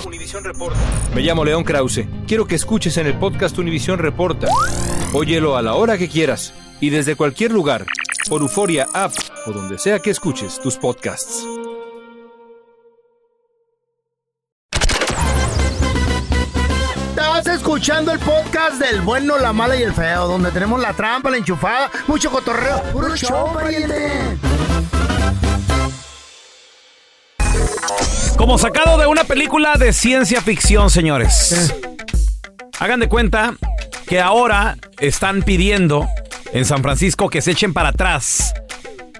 Me 1.16 1.22
llamo 1.22 1.44
León 1.44 1.64
Krause. 1.64 2.06
Quiero 2.28 2.46
que 2.46 2.54
escuches 2.54 2.98
en 2.98 3.08
el 3.08 3.18
podcast 3.18 3.58
Univisión 3.58 3.98
Reporta. 3.98 4.48
Óyelo 5.12 5.58
a 5.58 5.64
la 5.64 5.74
hora 5.74 5.98
que 5.98 6.08
quieras 6.08 6.54
y 6.80 6.92
desde 6.92 7.16
cualquier 7.16 7.52
lugar 7.52 7.88
por 8.30 8.42
Euforia 8.42 8.86
App 8.94 9.12
o 9.48 9.52
donde 9.52 9.80
sea 9.80 10.00
que 10.00 10.12
escuches 10.12 10.60
tus 10.62 10.78
podcasts. 10.78 11.44
Estás 17.10 17.48
escuchando 17.48 18.12
el 18.12 18.20
podcast 18.20 18.80
del 18.80 19.02
bueno, 19.02 19.40
la 19.40 19.52
mala 19.52 19.76
y 19.76 19.82
el 19.82 19.94
feo, 19.94 20.28
donde 20.28 20.52
tenemos 20.52 20.80
la 20.80 20.94
trampa, 20.94 21.32
la 21.32 21.38
enchufada, 21.38 21.90
mucho 22.06 22.30
cotorreo. 22.30 22.84
¡Puro 22.94 23.16
show, 23.16 23.52
pariente! 23.52 24.55
Como 28.38 28.58
sacado 28.58 28.98
de 28.98 29.08
una 29.08 29.24
película 29.24 29.76
de 29.78 29.94
ciencia 29.94 30.42
ficción, 30.42 30.90
señores. 30.90 31.74
Hagan 32.80 33.00
de 33.00 33.08
cuenta 33.08 33.56
que 34.08 34.20
ahora 34.20 34.78
están 35.00 35.42
pidiendo 35.42 36.08
en 36.54 36.66
San 36.66 36.82
Francisco 36.82 37.30
que 37.30 37.42
se 37.42 37.52
echen 37.52 37.74
para 37.74 37.90
atrás 37.90 38.54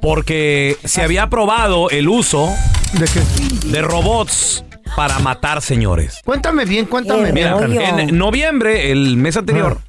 Porque 0.02 0.78
se 0.84 1.02
había 1.02 1.24
aprobado 1.24 1.90
el 1.90 2.08
uso 2.08 2.54
¿De 2.94 3.06
qué? 3.06 3.22
de 3.70 3.82
robots 3.82 4.64
para 4.96 5.20
matar 5.20 5.62
señores. 5.62 6.22
Cuéntame 6.24 6.66
bien, 6.66 6.86
cuéntame 6.86 7.32
bien. 7.32 7.54
En 8.00 8.18
noviembre, 8.18 8.92
el 8.92 9.18
mes 9.18 9.36
anterior, 9.36 9.80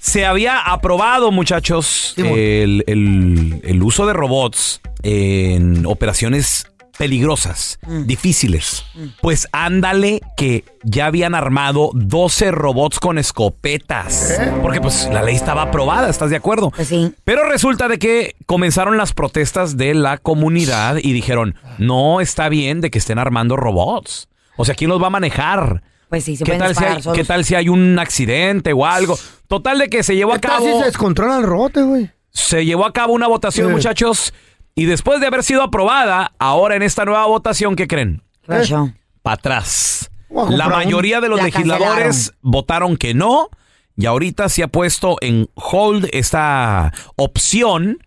se 0.00 0.26
había 0.26 0.58
aprobado, 0.58 1.30
muchachos, 1.30 2.14
el 2.16 3.80
uso 3.82 4.06
de 4.06 4.12
robots 4.12 4.80
en 5.02 5.86
operaciones 5.86 6.66
peligrosas, 6.98 7.78
difíciles. 8.06 8.84
Pues 9.20 9.48
ándale 9.52 10.20
que 10.36 10.64
ya 10.82 11.06
habían 11.06 11.34
armado 11.34 11.90
12 11.94 12.50
robots 12.50 13.00
con 13.00 13.18
escopetas. 13.18 14.38
Porque 14.62 14.80
pues 14.80 15.08
la 15.12 15.22
ley 15.22 15.34
estaba 15.36 15.62
aprobada, 15.62 16.08
¿estás 16.08 16.30
de 16.30 16.36
acuerdo? 16.36 16.70
Pues 16.70 16.88
sí. 16.88 17.12
Pero 17.24 17.48
resulta 17.48 17.88
de 17.88 17.98
que 17.98 18.36
comenzaron 18.46 18.96
las 18.96 19.12
protestas 19.12 19.76
de 19.76 19.94
la 19.94 20.18
comunidad 20.18 20.96
y 21.02 21.12
dijeron, 21.12 21.54
no 21.78 22.20
está 22.20 22.48
bien 22.48 22.80
de 22.80 22.90
que 22.90 22.98
estén 22.98 23.18
armando 23.18 23.56
robots. 23.56 24.28
O 24.56 24.64
sea, 24.64 24.74
¿quién 24.74 24.90
los 24.90 25.02
va 25.02 25.06
a 25.08 25.10
manejar? 25.10 25.82
Pues 26.08 26.24
sí, 26.24 26.36
se 26.36 26.44
¿Qué 26.44 26.56
tal, 26.56 26.74
si 26.74 26.84
hay. 26.84 26.98
¿Qué 27.14 27.24
tal 27.24 27.44
si 27.44 27.54
hay 27.54 27.68
un 27.68 27.98
accidente 27.98 28.72
o 28.72 28.84
algo? 28.84 29.16
Total 29.46 29.78
de 29.78 29.88
que 29.88 30.02
se 30.02 30.16
llevó 30.16 30.32
a 30.32 30.40
¿Qué 30.40 30.48
tal 30.48 30.58
cabo, 30.58 30.66
si 30.72 30.78
se 30.80 30.84
descontrola 30.86 31.38
el 31.38 31.46
güey? 31.84 32.10
se 32.32 32.64
llevó 32.64 32.84
a 32.86 32.92
cabo 32.92 33.12
una 33.12 33.26
votación, 33.26 33.68
Sí. 33.68 33.72
muchachos, 33.72 34.34
y 34.80 34.86
después 34.86 35.20
de 35.20 35.26
haber 35.26 35.42
sido 35.42 35.62
aprobada, 35.62 36.32
ahora 36.38 36.74
en 36.74 36.80
esta 36.80 37.04
nueva 37.04 37.26
votación, 37.26 37.76
¿qué 37.76 37.86
creen? 37.86 38.22
¿Qué 38.40 38.48
pasó? 38.48 38.90
Para 39.20 39.34
atrás. 39.34 40.10
La 40.48 40.70
mayoría 40.70 41.20
de 41.20 41.28
los 41.28 41.36
La 41.36 41.44
legisladores 41.44 42.32
votaron 42.40 42.96
que 42.96 43.12
no, 43.12 43.50
y 43.94 44.06
ahorita 44.06 44.48
se 44.48 44.62
ha 44.62 44.68
puesto 44.68 45.18
en 45.20 45.50
hold 45.54 46.08
esta 46.14 46.94
opción 47.16 47.98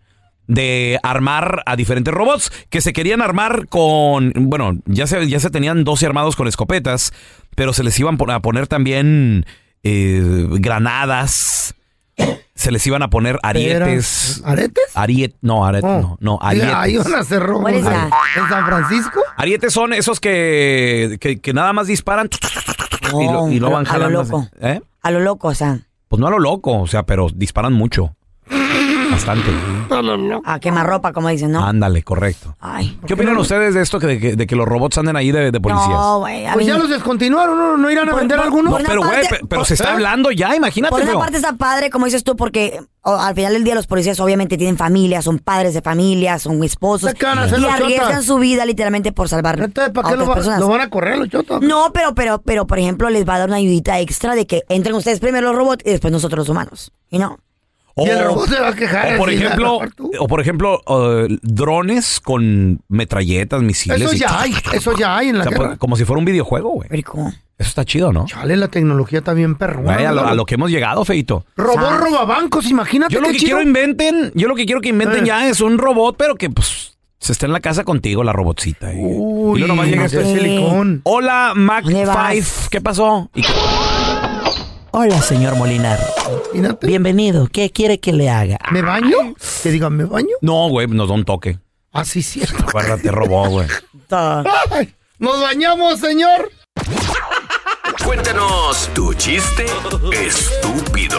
de 0.48 0.98
armar 1.04 1.62
a 1.64 1.76
diferentes 1.76 2.12
robots 2.12 2.50
que 2.70 2.80
se 2.80 2.92
querían 2.92 3.22
armar 3.22 3.68
con, 3.68 4.32
bueno, 4.34 4.80
ya 4.86 5.06
se, 5.06 5.28
ya 5.28 5.38
se 5.38 5.50
tenían 5.50 5.84
12 5.84 6.06
armados 6.06 6.34
con 6.34 6.48
escopetas, 6.48 7.12
pero 7.54 7.72
se 7.72 7.84
les 7.84 7.96
iban 8.00 8.18
a 8.28 8.42
poner 8.42 8.66
también 8.66 9.46
eh, 9.84 10.46
granadas, 10.58 11.76
se 12.54 12.70
les 12.70 12.86
iban 12.86 13.02
a 13.02 13.10
poner 13.10 13.38
arietes. 13.42 14.42
¿Aretes? 14.44 14.84
Ariet, 14.94 15.34
no, 15.40 15.66
aret, 15.66 15.84
Oh. 15.84 16.00
no, 16.00 16.16
no, 16.20 16.38
arietes. 16.40 17.04
van 17.04 17.14
a 17.14 17.18
hacer 17.20 17.42
robos. 17.42 17.64
What 17.64 17.72
is 17.74 17.82
güey. 17.84 17.94
that? 17.94 18.10
¿En 18.36 18.48
San 18.48 18.66
Francisco? 18.66 19.20
Arietes 19.36 19.72
son 19.72 19.92
esos 19.92 20.20
que, 20.20 21.18
que, 21.20 21.40
que 21.40 21.52
nada 21.52 21.72
más 21.72 21.86
disparan 21.88 22.28
y 23.12 23.24
lo, 23.26 23.48
y 23.50 23.58
lo 23.60 23.70
van 23.70 23.86
a 23.86 23.98
lo 23.98 24.04
jalando. 24.04 24.22
loco. 24.22 24.48
¿Eh? 24.60 24.80
A 25.02 25.10
lo 25.10 25.20
loco, 25.20 25.48
o 25.48 25.54
sea. 25.54 25.78
Pues 26.08 26.20
no 26.20 26.26
a 26.28 26.30
lo 26.30 26.38
loco, 26.38 26.80
o 26.80 26.86
sea, 26.86 27.04
pero 27.04 27.26
disparan 27.34 27.72
mucho. 27.72 28.14
Bastante. 29.14 29.50
A 30.44 30.58
quemarropa, 30.58 31.12
como 31.12 31.28
dicen, 31.28 31.52
¿no? 31.52 31.64
Ándale, 31.64 32.02
correcto. 32.02 32.56
Ay. 32.60 32.98
¿Qué 33.06 33.14
opinan 33.14 33.36
ustedes 33.36 33.72
de 33.74 33.80
esto 33.82 34.00
que, 34.00 34.06
de, 34.08 34.18
que, 34.20 34.34
de 34.36 34.46
que 34.46 34.56
los 34.56 34.66
robots 34.66 34.98
anden 34.98 35.14
ahí 35.16 35.30
de, 35.30 35.52
de 35.52 35.60
policías? 35.60 35.88
No, 35.88 36.18
güey. 36.18 36.46
a 36.46 36.54
Pues 36.54 36.66
mí- 36.66 36.72
ya 36.72 36.78
los 36.78 36.88
descontinuaron, 36.90 37.56
¿no? 37.56 37.76
¿No 37.76 37.90
irán 37.90 38.08
a 38.08 38.12
Por- 38.12 38.20
vender 38.20 38.38
por- 38.38 38.46
algunos? 38.46 38.72
por 38.72 38.80
una 38.80 38.88
pero, 38.88 39.00
güey, 39.02 39.12
parte- 39.12 39.28
pe- 39.28 39.46
pero 39.48 39.60
por- 39.60 39.66
se 39.66 39.74
está 39.74 39.90
¿eh? 39.90 39.92
hablando 39.92 40.30
ya, 40.32 40.56
imagínate. 40.56 40.90
Por 40.90 41.00
una 41.02 41.10
feo. 41.12 41.20
parte 41.20 41.36
está 41.36 41.52
padre, 41.54 41.90
como 41.90 42.06
dices 42.06 42.24
tú, 42.24 42.34
porque 42.34 42.80
o, 43.02 43.12
al 43.14 43.34
final 43.36 43.52
del 43.52 43.62
día 43.62 43.74
los 43.76 43.86
policías 43.86 44.18
obviamente 44.18 44.56
tienen 44.58 44.76
familia, 44.76 45.22
son 45.22 45.38
padres 45.38 45.74
de 45.74 45.82
familia, 45.82 46.38
son 46.40 46.62
esposos. 46.64 47.14
¿Qué 47.14 47.24
van 47.24 47.38
a 47.38 47.42
hacer 47.44 47.58
y 47.58 47.62
los 47.62 47.70
arriesgan 47.72 48.08
chotas? 48.08 48.24
su 48.24 48.38
vida 48.38 48.64
literalmente 48.66 49.12
por 49.12 49.28
salvar 49.28 49.56
¿para 49.56 49.66
a 50.08 50.10
qué 50.10 50.16
lo, 50.16 50.24
otras 50.24 50.28
va- 50.28 50.34
personas. 50.34 50.60
lo 50.60 50.68
van 50.68 50.80
a 50.80 50.90
correr 50.90 51.18
los 51.18 51.28
chotos? 51.28 51.60
No, 51.62 51.92
pero, 51.92 52.14
pero, 52.14 52.42
pero, 52.42 52.66
por 52.66 52.78
ejemplo, 52.80 53.08
les 53.10 53.28
va 53.28 53.36
a 53.36 53.38
dar 53.40 53.48
una 53.48 53.58
ayudita 53.58 54.00
extra 54.00 54.34
de 54.34 54.46
que 54.46 54.62
entren 54.68 54.96
ustedes 54.96 55.20
primero 55.20 55.48
los 55.48 55.56
robots 55.56 55.84
y 55.86 55.90
después 55.90 56.12
nosotros 56.12 56.38
los 56.40 56.48
humanos. 56.48 56.90
¿Y 57.10 57.18
no? 57.18 57.38
Y 57.96 58.08
el 58.08 58.18
O- 58.22 58.24
robot 58.24 58.48
se 58.48 58.60
va 58.60 58.68
a 58.68 58.74
quejar. 58.74 59.14
O 59.14 59.18
por 59.18 59.30
ejemplo, 59.30 59.80
o 60.18 60.26
por 60.26 60.40
ejemplo, 60.40 60.80
uh, 60.86 61.28
drones 61.42 62.20
con 62.20 62.80
metralletas, 62.88 63.62
misiles. 63.62 64.00
Eso 64.00 64.12
ya 64.14 64.40
hay, 64.40 64.52
eso 64.72 64.96
ya 64.96 65.16
hay 65.16 65.28
en 65.28 65.36
O 65.36 65.38
la 65.38 65.44
sea, 65.44 65.50
guerra. 65.52 65.68
por- 65.70 65.78
como 65.78 65.96
si 65.96 66.04
fuera 66.04 66.18
un 66.18 66.24
videojuego, 66.24 66.70
güey. 66.70 66.88
Eso 67.56 67.68
está 67.68 67.84
chido, 67.84 68.12
¿no? 68.12 68.26
Chale, 68.26 68.56
la 68.56 68.66
tecnología 68.66 69.20
está 69.20 69.32
bien 69.32 69.54
perrona. 69.54 69.94
Güey, 69.94 70.06
a, 70.06 70.10
lo, 70.10 70.16
¿verdad? 70.16 70.32
a 70.32 70.34
lo 70.34 70.44
que 70.44 70.56
hemos 70.56 70.70
llegado, 70.72 71.04
feito. 71.04 71.44
Robó, 71.56 71.74
¿Sabes? 71.74 72.00
roba 72.00 72.24
bancos, 72.24 72.68
imagínate 72.68 73.14
Yo 73.14 73.20
lo 73.20 73.28
qué 73.28 73.34
que 73.34 73.38
chido. 73.38 73.48
quiero 73.58 73.62
inventen, 73.62 74.32
yo 74.34 74.48
lo 74.48 74.56
que 74.56 74.66
quiero 74.66 74.80
que 74.80 74.88
inventen 74.88 75.22
Eh. 75.22 75.28
ya 75.28 75.48
es 75.48 75.60
un 75.60 75.78
robot, 75.78 76.16
pero 76.18 76.34
que 76.34 76.50
pues 76.50 76.96
se 77.20 77.30
esté 77.32 77.46
en 77.46 77.52
la 77.52 77.60
casa 77.60 77.84
contigo, 77.84 78.24
la 78.24 78.32
robotcita. 78.32 78.92
Y, 78.92 78.96
Uy, 78.98 79.58
y 79.58 79.60
luego 79.60 79.68
nomás 79.68 79.86
llega 79.88 80.06
este- 80.06 80.24
silicón. 80.34 81.00
Hola, 81.04 81.52
Mac 81.54 81.84
¿Dónde 81.84 82.06
vas? 82.06 82.32
Five, 82.34 82.46
¿qué 82.70 82.80
pasó? 82.80 83.30
Y- 83.36 83.42
Hola, 84.96 85.20
señor 85.20 85.56
Molinar. 85.56 85.98
Imagínate. 86.52 86.86
Bienvenido. 86.86 87.48
¿Qué 87.48 87.70
quiere 87.70 87.98
que 87.98 88.12
le 88.12 88.30
haga? 88.30 88.58
¿Me 88.70 88.80
baño? 88.80 89.34
Que 89.60 89.72
digan, 89.72 89.96
¿me 89.96 90.04
baño? 90.04 90.36
No, 90.40 90.68
güey, 90.68 90.86
nos 90.86 91.08
da 91.08 91.14
un 91.14 91.24
toque. 91.24 91.58
Ah, 91.92 92.04
sí, 92.04 92.22
cierto. 92.22 92.62
Acuérdate, 92.62 93.10
robot, 93.10 93.50
güey. 93.50 93.66
Ay, 94.10 94.94
¡Nos 95.18 95.40
bañamos, 95.40 95.98
señor! 95.98 96.48
Cuéntanos 98.04 98.88
tu 98.94 99.12
chiste 99.14 99.66
estúpido. 100.12 101.18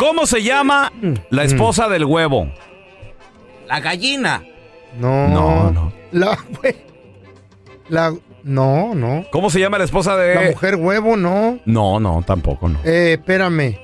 ¿Cómo 0.00 0.24
se 0.24 0.42
llama 0.42 0.90
la 1.28 1.44
esposa 1.44 1.86
del 1.90 2.06
huevo? 2.06 2.50
La 3.68 3.80
gallina. 3.80 4.42
No. 4.98 5.28
No, 5.28 5.70
no. 5.70 5.92
La, 6.10 6.38
güey. 6.58 6.74
La, 7.90 8.14
no, 8.42 8.94
no. 8.94 9.26
¿Cómo 9.30 9.50
se 9.50 9.60
llama 9.60 9.76
la 9.76 9.84
esposa 9.84 10.16
de.? 10.16 10.34
La 10.36 10.50
mujer 10.52 10.76
huevo, 10.76 11.18
no. 11.18 11.58
No, 11.66 12.00
no, 12.00 12.22
tampoco, 12.26 12.70
no. 12.70 12.78
Eh, 12.82 13.18
espérame. 13.18 13.78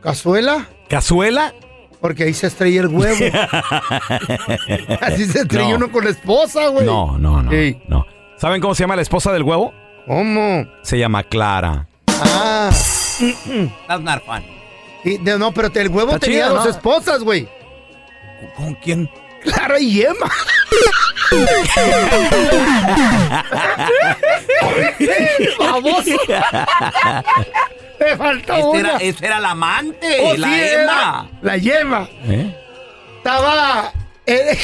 ¿Cazuela? 0.00 0.68
¿Cazuela? 0.88 1.52
Porque 2.00 2.22
ahí 2.22 2.32
se 2.32 2.46
estrella 2.46 2.82
el 2.82 2.86
huevo. 2.88 3.18
Así 5.00 5.24
se 5.26 5.40
estrella 5.40 5.70
No. 5.70 5.76
uno 5.76 5.90
con 5.90 6.04
la 6.04 6.10
esposa, 6.10 6.68
güey. 6.68 6.86
No, 6.86 7.18
no, 7.18 7.42
no, 7.42 7.50
Ey. 7.50 7.82
no. 7.88 8.06
¿Saben 8.36 8.60
cómo 8.60 8.76
se 8.76 8.84
llama 8.84 8.94
la 8.94 9.02
esposa 9.02 9.32
del 9.32 9.42
huevo? 9.42 9.74
¿Cómo? 10.06 10.66
Se 10.82 10.98
llama 11.00 11.24
Clara. 11.24 11.88
Ah. 12.22 12.70
That's 13.88 14.02
not 14.02 14.22
fun. 14.24 14.44
De- 15.18 15.38
no, 15.38 15.52
pero 15.52 15.70
el 15.74 15.88
huevo 15.88 16.12
Está 16.14 16.26
tenía 16.26 16.44
chido, 16.46 16.54
dos 16.56 16.64
¿no? 16.64 16.70
esposas, 16.70 17.22
güey. 17.22 17.48
¿Con 18.56 18.74
quién? 18.74 19.08
Clara 19.42 19.78
y 19.78 19.92
Yema. 19.94 20.30
Baboso. 25.58 26.16
Me 27.98 28.16
faltó 28.16 28.54
Ese 28.54 28.64
una. 28.66 28.78
era, 28.78 28.96
ese 28.98 29.26
era 29.26 29.40
la 29.40 29.50
amante, 29.50 30.18
Oh, 30.22 30.36
la 30.36 30.48
sí, 30.48 30.54
Emma. 30.60 31.30
La 31.42 31.56
yema. 31.56 32.08
¿Eh? 32.28 32.54
Estaba 33.16 33.92
el, 34.26 34.58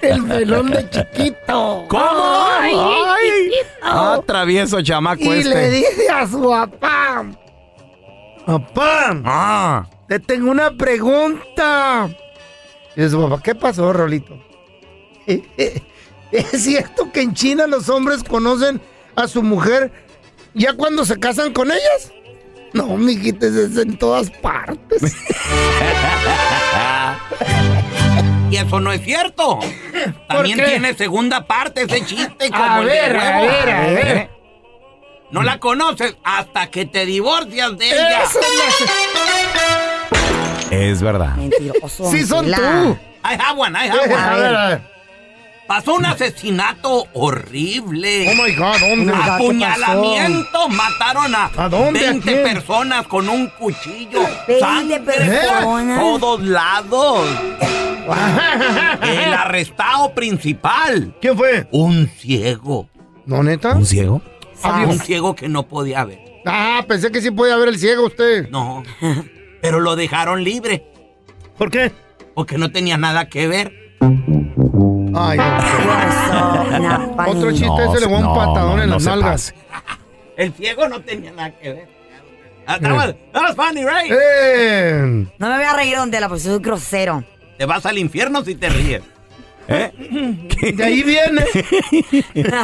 el 0.02 0.22
melón 0.22 0.70
de 0.70 0.88
chiquito. 0.90 1.84
¿Cómo? 1.88 2.46
Ay, 2.60 2.74
Ay. 2.76 3.30
chiquito. 3.50 3.68
Ah, 3.82 4.20
travieso 4.24 4.80
chamaco 4.82 5.22
y 5.24 5.38
este. 5.38 5.48
le 5.50 5.70
dice 5.70 6.08
a 6.10 6.26
su 6.26 6.40
papá. 6.48 7.24
Papá, 8.46 9.20
Ah. 9.24 9.86
te 10.08 10.18
tengo 10.20 10.50
una 10.50 10.70
pregunta. 10.72 12.08
Y 12.96 13.02
dice 13.02 13.16
papá, 13.16 13.40
¿qué 13.42 13.54
pasó, 13.54 13.92
Rolito? 13.92 14.38
¿Es 15.26 16.62
cierto 16.62 17.10
que 17.12 17.22
en 17.22 17.32
China 17.34 17.66
los 17.66 17.88
hombres 17.88 18.22
conocen 18.24 18.80
a 19.16 19.26
su 19.28 19.42
mujer 19.42 19.92
ya 20.52 20.74
cuando 20.74 21.04
se 21.04 21.18
casan 21.18 21.52
con 21.52 21.70
ellas? 21.70 22.12
No, 22.72 22.96
mijita, 22.96 23.46
es 23.46 23.76
en 23.76 23.96
todas 23.96 24.30
partes. 24.30 25.14
Y 28.50 28.56
eso 28.56 28.78
no 28.78 28.92
es 28.92 29.02
cierto. 29.02 29.58
También 30.28 30.58
tiene 30.64 30.94
segunda 30.94 31.44
parte 31.44 31.82
ese 31.82 32.04
chiste 32.04 32.50
como 32.50 32.62
A 32.62 32.78
el 32.82 32.86
ver, 32.86 33.16
a 33.16 33.40
ver, 33.40 33.70
a 33.70 33.80
ver. 33.88 34.30
No 35.34 35.42
la 35.42 35.58
conoces 35.58 36.14
hasta 36.22 36.68
que 36.68 36.86
te 36.86 37.04
divorcias 37.04 37.76
de 37.76 37.88
ella. 37.88 38.22
Eso 38.22 38.38
es 40.70 40.70
Es 40.70 41.02
verdad. 41.02 41.34
Mentiroso. 41.34 42.08
Sí 42.12 42.24
son 42.24 42.46
tú. 42.46 42.52
I 42.52 43.34
have 43.36 43.58
one, 43.58 43.76
I 43.76 43.88
have 43.88 44.02
one. 44.04 44.14
A 44.14 44.36
ver, 44.36 44.54
a 44.54 44.68
ver. 44.68 44.80
Pasó 45.66 45.94
un 45.94 46.06
asesinato 46.06 47.08
horrible. 47.14 48.28
Oh 48.30 48.34
my 48.44 48.54
God, 48.54 48.78
¿dónde? 48.78 49.12
Apuñalamiento, 49.12 50.68
mataron 50.68 51.34
a, 51.34 51.50
¿A 51.56 51.68
dónde? 51.68 51.98
¿A 52.06 52.10
20 52.12 52.32
quién? 52.32 52.42
personas 52.44 53.04
con 53.08 53.28
un 53.28 53.48
cuchillo. 53.58 54.20
20 54.46 54.60
Sangre 54.60 55.00
personas. 55.00 55.98
por 56.00 56.20
todos 56.20 56.42
lados. 56.42 57.26
El 59.02 59.34
arrestado 59.34 60.14
principal, 60.14 61.16
¿Quién 61.20 61.36
fue? 61.36 61.66
un 61.72 62.08
ciego. 62.20 62.88
¿No, 63.26 63.42
neta? 63.42 63.70
¿Un 63.74 63.86
ciego? 63.86 64.22
Había 64.64 64.86
un 64.86 64.98
ciego 64.98 65.34
que 65.34 65.48
no 65.48 65.66
podía 65.66 66.04
ver. 66.04 66.20
Ah, 66.46 66.84
pensé 66.86 67.10
que 67.10 67.20
sí 67.20 67.30
podía 67.30 67.56
ver 67.56 67.68
el 67.68 67.78
ciego 67.78 68.06
usted. 68.06 68.48
No, 68.50 68.82
pero 69.62 69.80
lo 69.80 69.96
dejaron 69.96 70.44
libre 70.44 70.84
¿Por 71.56 71.70
qué? 71.70 71.92
porque 72.34 72.58
no 72.58 72.70
tenía 72.72 72.96
nada 72.98 73.28
que 73.28 73.46
ver. 73.46 73.72
Ay, 75.16 75.38
no. 75.38 77.14
Otro 77.26 77.52
chiste 77.52 77.66
No, 77.66 77.92
ese 77.92 78.00
le 78.00 78.06
voy 78.06 78.16
a 78.16 78.18
un 78.18 78.24
no, 78.24 78.34
patadón 78.34 78.76
no, 78.76 78.82
en 78.82 78.88
no 78.88 78.94
las 78.96 79.04
nalgas. 79.04 79.54
El 80.36 80.52
ciego 80.52 80.88
no 80.88 81.00
tenía 81.00 81.30
nada 81.32 81.50
que 81.52 81.72
ver. 81.72 81.88
Ah, 82.66 82.78
that, 82.80 82.92
was, 82.92 83.14
that 83.32 83.42
was 83.42 83.54
funny, 83.54 83.84
right? 83.84 84.10
Eh. 84.10 85.26
No 85.38 85.48
me 85.48 85.56
voy 85.56 85.64
a 85.64 85.74
reír, 85.74 85.96
Don 85.96 86.10
Tela, 86.10 86.28
porque 86.28 86.42
soy 86.42 86.58
grosero. 86.58 87.22
Te 87.58 87.66
vas 87.66 87.86
al 87.86 87.98
infierno 87.98 88.42
si 88.42 88.54
te 88.54 88.68
ríes. 88.68 89.02
¿Eh? 89.68 89.92
De 90.76 90.84
ahí 90.84 91.02
viene. 91.02 91.44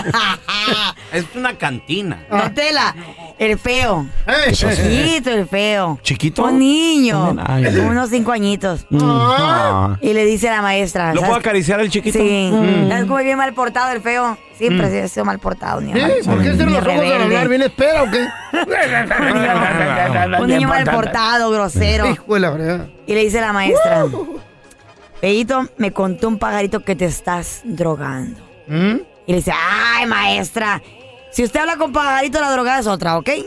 Es 1.12 1.24
una 1.34 1.54
cantina. 1.58 2.24
Don 2.30 2.54
Tela, 2.54 2.94
el 3.38 3.58
feo. 3.58 4.06
Eh. 4.26 4.52
Chiquito, 4.52 5.30
el 5.30 5.48
feo. 5.48 5.98
¿Chiquito? 6.02 6.44
Un 6.44 6.58
niño. 6.60 7.36
Ay. 7.44 7.64
como 7.76 7.88
unos 7.90 8.10
cinco 8.10 8.30
añitos. 8.32 8.86
Ah. 8.92 9.96
Y 10.00 10.12
le 10.12 10.24
dice 10.24 10.48
a 10.48 10.52
la 10.56 10.62
maestra. 10.62 11.08
¿Lo 11.08 11.20
¿sabes 11.20 11.28
puedo 11.30 11.40
acariciar 11.40 11.80
el 11.80 11.90
chiquito? 11.90 12.16
Sí. 12.18 12.50
Mm. 12.52 12.88
¿Sabes 12.88 13.04
cómo 13.06 13.18
es 13.18 13.24
bien 13.24 13.38
mal 13.38 13.52
portado 13.54 13.92
el 13.92 14.00
feo? 14.00 14.38
Siempre 14.56 15.02
ha 15.02 15.08
sido 15.08 15.24
mal 15.24 15.38
portado. 15.40 15.80
Ni 15.80 15.92
¿Sí? 15.92 15.98
mal- 16.00 16.12
¿Por 16.24 16.42
qué 16.42 16.54
cierran 16.54 16.72
los 16.74 16.86
ojos 16.86 17.00
al 17.12 17.22
hablar? 17.22 17.48
¿Viene 17.48 17.64
espera 17.66 18.02
o 18.04 18.10
qué? 18.10 18.26
Un 20.40 20.46
niño 20.48 20.68
mal 20.68 20.84
portado, 20.84 21.50
grosero. 21.50 22.08
Hijo 22.08 22.34
de 22.34 22.40
la 22.40 22.52
fregada. 22.52 22.88
Y 23.06 23.14
le 23.14 23.24
dice 23.24 23.38
a 23.38 23.42
la 23.42 23.52
maestra. 23.52 24.04
Feito, 25.20 25.66
me 25.76 25.92
contó 25.92 26.28
un 26.28 26.38
pajarito 26.38 26.80
que 26.80 26.96
te 26.96 27.04
estás 27.04 27.60
drogando. 27.64 28.40
¿Mm? 28.66 28.96
Y 29.26 29.32
le 29.32 29.36
dice, 29.36 29.52
ay, 29.54 30.06
maestra, 30.06 30.82
si 31.30 31.44
usted 31.44 31.60
habla 31.60 31.76
con 31.76 31.92
pajarito, 31.92 32.40
la 32.40 32.50
drogada 32.50 32.80
es 32.80 32.86
otra, 32.86 33.18
¿ok? 33.18 33.28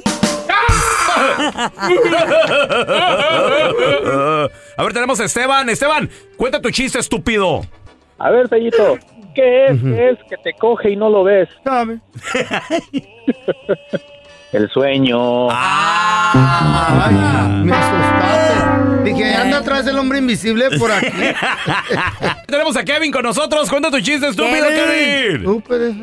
A 4.77 4.83
ver, 4.83 4.93
tenemos 4.93 5.19
a 5.19 5.25
Esteban. 5.25 5.69
Esteban, 5.69 6.09
cuenta 6.37 6.61
tu 6.61 6.69
chiste, 6.71 6.99
estúpido. 6.99 7.61
A 8.17 8.29
ver, 8.31 8.47
Fellito, 8.49 8.97
¿qué 9.35 9.67
es? 9.67 9.81
¿Qué 9.81 10.09
es 10.09 10.17
que 10.29 10.37
te 10.37 10.53
coge 10.53 10.91
y 10.91 10.95
no 10.95 11.09
lo 11.09 11.23
ves? 11.23 11.49
¿Sabe? 11.63 11.99
El 14.53 14.69
sueño. 14.69 15.47
Ay, 15.51 17.15
me 17.63 17.71
asustaste. 17.73 19.03
Dije, 19.03 19.35
anda 19.35 19.57
atrás 19.57 19.85
del 19.85 19.97
hombre 19.97 20.19
invisible 20.19 20.65
por 20.79 20.91
aquí. 20.91 21.07
tenemos 22.47 22.77
a 22.77 22.83
Kevin 22.85 23.11
con 23.11 23.23
nosotros. 23.23 23.69
Cuenta 23.69 23.89
tu 23.91 23.99
chiste, 23.99 24.27
estúpido, 24.27 24.65
Kevin. 24.67 25.41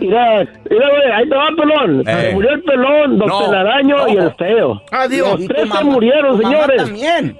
Mira, 0.00 0.44
mira, 0.68 0.88
güey, 0.90 1.12
ahí 1.14 1.28
te 1.28 1.34
va, 1.34 1.48
pelón. 1.56 2.00
Eh. 2.00 2.04
Se 2.28 2.32
murió 2.34 2.50
el 2.50 2.62
pelón, 2.62 3.18
don 3.18 3.28
No. 3.28 3.44
Telaraño 3.46 4.08
y 4.08 4.16
el 4.16 4.34
feo. 4.34 4.82
Adiós. 4.90 5.38
Los 5.40 5.48
tres 5.48 5.68
se 5.72 5.84
murieron, 5.84 6.42
señores. 6.42 6.82
También. 6.84 7.38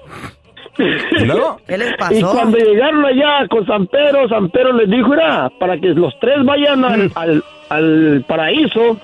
¿Y 0.79 1.25
luego? 1.25 1.61
¿Qué 1.67 1.77
les 1.77 1.91
Y 1.93 1.97
pasó? 1.97 2.33
cuando 2.33 2.57
llegaron 2.57 3.05
allá 3.05 3.47
con 3.51 3.67
San 3.67 3.87
Pedro, 3.89 4.29
San 4.29 4.49
Pedro 4.51 4.73
les 4.75 4.89
dijo, 4.89 5.09
mira, 5.09 5.51
para 5.59 5.77
que 5.79 5.89
los 5.89 6.15
tres 6.21 6.37
vayan 6.45 6.85
al, 6.85 7.13
al, 7.17 7.45
al 7.69 8.25
paraíso, 8.27 8.97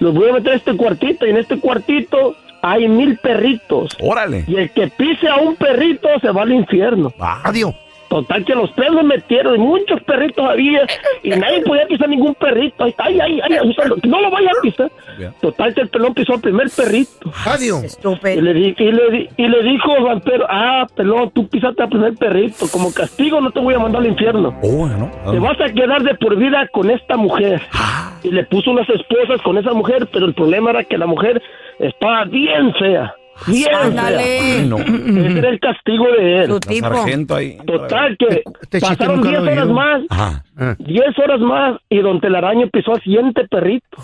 los 0.00 0.12
voy 0.14 0.30
a 0.30 0.32
meter 0.34 0.52
a 0.52 0.56
este 0.56 0.76
cuartito, 0.76 1.26
y 1.26 1.30
en 1.30 1.36
este 1.36 1.58
cuartito 1.60 2.34
hay 2.62 2.88
mil 2.88 3.16
perritos. 3.18 3.96
Órale. 4.02 4.44
Y 4.46 4.56
el 4.56 4.70
que 4.70 4.88
pise 4.88 5.28
a 5.28 5.36
un 5.36 5.56
perrito 5.56 6.08
se 6.20 6.30
va 6.30 6.42
al 6.42 6.52
infierno. 6.52 7.12
Adiós. 7.18 7.74
Total 8.10 8.44
que 8.44 8.56
los 8.56 8.74
tres 8.74 8.90
los 8.90 9.04
metieron 9.04 9.54
y 9.54 9.58
muchos 9.60 10.02
perritos 10.02 10.44
había 10.44 10.84
y 11.22 11.28
nadie 11.30 11.62
podía 11.62 11.86
pisar 11.86 12.08
ningún 12.08 12.34
perrito. 12.34 12.82
Ay, 12.82 12.94
ay, 12.98 13.20
ay, 13.20 13.40
ay, 13.40 13.52
ay, 13.62 13.72
no 14.02 14.20
lo 14.20 14.30
vaya 14.32 14.48
a 14.50 14.60
pisar. 14.60 14.90
Total 15.40 15.72
que 15.72 15.82
el 15.82 15.88
pelón 15.90 16.12
pisó 16.12 16.32
al 16.34 16.40
primer 16.40 16.68
perrito. 16.76 17.30
Adiós. 17.46 17.84
Y 17.84 17.86
Estúpido. 17.86 18.42
le, 18.42 18.50
y, 18.50 18.74
le, 18.74 19.10
di- 19.12 19.28
y 19.36 19.46
le 19.46 19.62
dijo 19.62 19.92
San 20.08 20.20
Pedro, 20.22 20.44
ah, 20.50 20.88
pelón, 20.96 21.30
tú 21.30 21.46
pisaste 21.46 21.84
al 21.84 21.88
primer 21.88 22.14
perrito. 22.14 22.66
Como 22.72 22.92
castigo 22.92 23.40
no 23.40 23.52
te 23.52 23.60
voy 23.60 23.74
a 23.74 23.78
mandar 23.78 24.02
al 24.02 24.08
infierno. 24.08 24.58
Oh, 24.60 24.86
¿no? 24.88 25.08
Te 25.30 25.38
vas 25.38 25.60
a 25.60 25.72
quedar 25.72 26.02
de 26.02 26.14
por 26.16 26.34
vida 26.34 26.66
con 26.72 26.90
esta 26.90 27.16
mujer. 27.16 27.62
Y 28.22 28.30
le 28.30 28.44
puso 28.44 28.70
unas 28.70 28.88
esposas 28.88 29.40
con 29.42 29.56
esa 29.58 29.72
mujer, 29.72 30.08
pero 30.12 30.26
el 30.26 30.34
problema 30.34 30.70
era 30.70 30.84
que 30.84 30.98
la 30.98 31.06
mujer 31.06 31.42
estaba 31.78 32.24
bien 32.26 32.72
fea. 32.74 33.14
Bien 33.46 33.74
Ándale. 33.74 34.22
fea. 34.22 34.62
No. 34.66 34.76
Ese 34.78 35.38
era 35.38 35.48
el 35.48 35.60
castigo 35.60 36.06
de 36.18 36.38
él. 36.42 36.48
Tu 36.48 36.60
tipo. 36.60 36.88
Sargento 36.88 37.36
ahí. 37.36 37.56
Total 37.66 38.16
que 38.18 38.42
Este 38.62 38.80
pasaron 38.80 39.16
nunca 39.16 39.30
10 39.30 39.42
lo 39.42 39.48
he 39.48 39.52
horas 39.52 39.68
más, 39.68 40.02
Ajá. 40.10 40.44
10 40.78 41.18
horas 41.18 41.40
más 41.40 41.78
y 41.88 41.98
don 42.00 42.20
Telaraño 42.20 42.68
pisó 42.68 42.92
al 42.92 43.00
siguiente 43.02 43.46
perrito. 43.48 43.96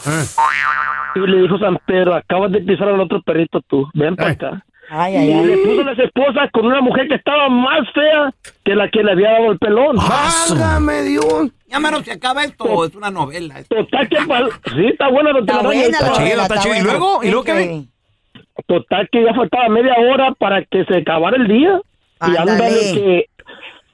Y 1.15 1.19
le 1.21 1.43
dijo 1.43 1.59
San 1.59 1.79
Pedro, 1.87 2.15
acabas 2.15 2.53
de 2.53 2.61
pisar 2.61 2.89
al 2.89 3.01
otro 3.01 3.21
perrito 3.23 3.61
tú, 3.63 3.89
ven 3.95 4.17
para 4.17 4.31
acá. 4.31 4.65
Ay, 4.89 5.17
ay, 5.17 5.31
Y 5.33 5.45
le 5.47 5.57
puso 5.59 5.83
las 5.83 5.99
esposas 5.99 6.51
con 6.53 6.67
una 6.67 6.81
mujer 6.81 7.09
que 7.09 7.15
estaba 7.17 7.49
más 7.49 7.81
fea 7.93 8.33
que 8.65 8.75
la 8.75 8.89
que 8.89 9.03
le 9.03 9.13
había 9.13 9.33
dado 9.33 9.53
el 9.53 9.59
pelón. 9.59 9.97
Válgame 9.97 11.03
Dios. 11.03 11.51
Ya 11.69 11.81
menos 11.81 12.03
se 12.05 12.13
acaba 12.13 12.45
esto, 12.45 12.85
es 12.85 12.95
una 12.95 13.11
novela. 13.11 13.57
Total 13.69 14.09
que 14.09 14.17
sí, 14.17 14.87
está 14.87 15.09
buena 15.09 15.33
don 15.33 15.41
Está 15.41 15.63
buena 15.63 15.99
chido, 16.15 16.43
está 16.43 16.59
chido. 16.61 16.75
¿Y 16.77 16.83
luego? 16.83 17.21
¿Y 17.25 17.31
luego 17.31 17.45
qué 17.45 17.53
vi? 17.55 17.89
Total 18.67 19.09
que 19.11 19.25
ya 19.25 19.35
faltaba 19.35 19.69
media 19.69 19.95
hora 19.99 20.33
para 20.39 20.65
que 20.65 20.85
se 20.85 20.99
acabara 20.99 21.37
el 21.37 21.49
día. 21.49 21.81
Y 22.23 22.37
Ándale. 22.37 22.53
ándale 22.53 22.79
que, 22.95 23.25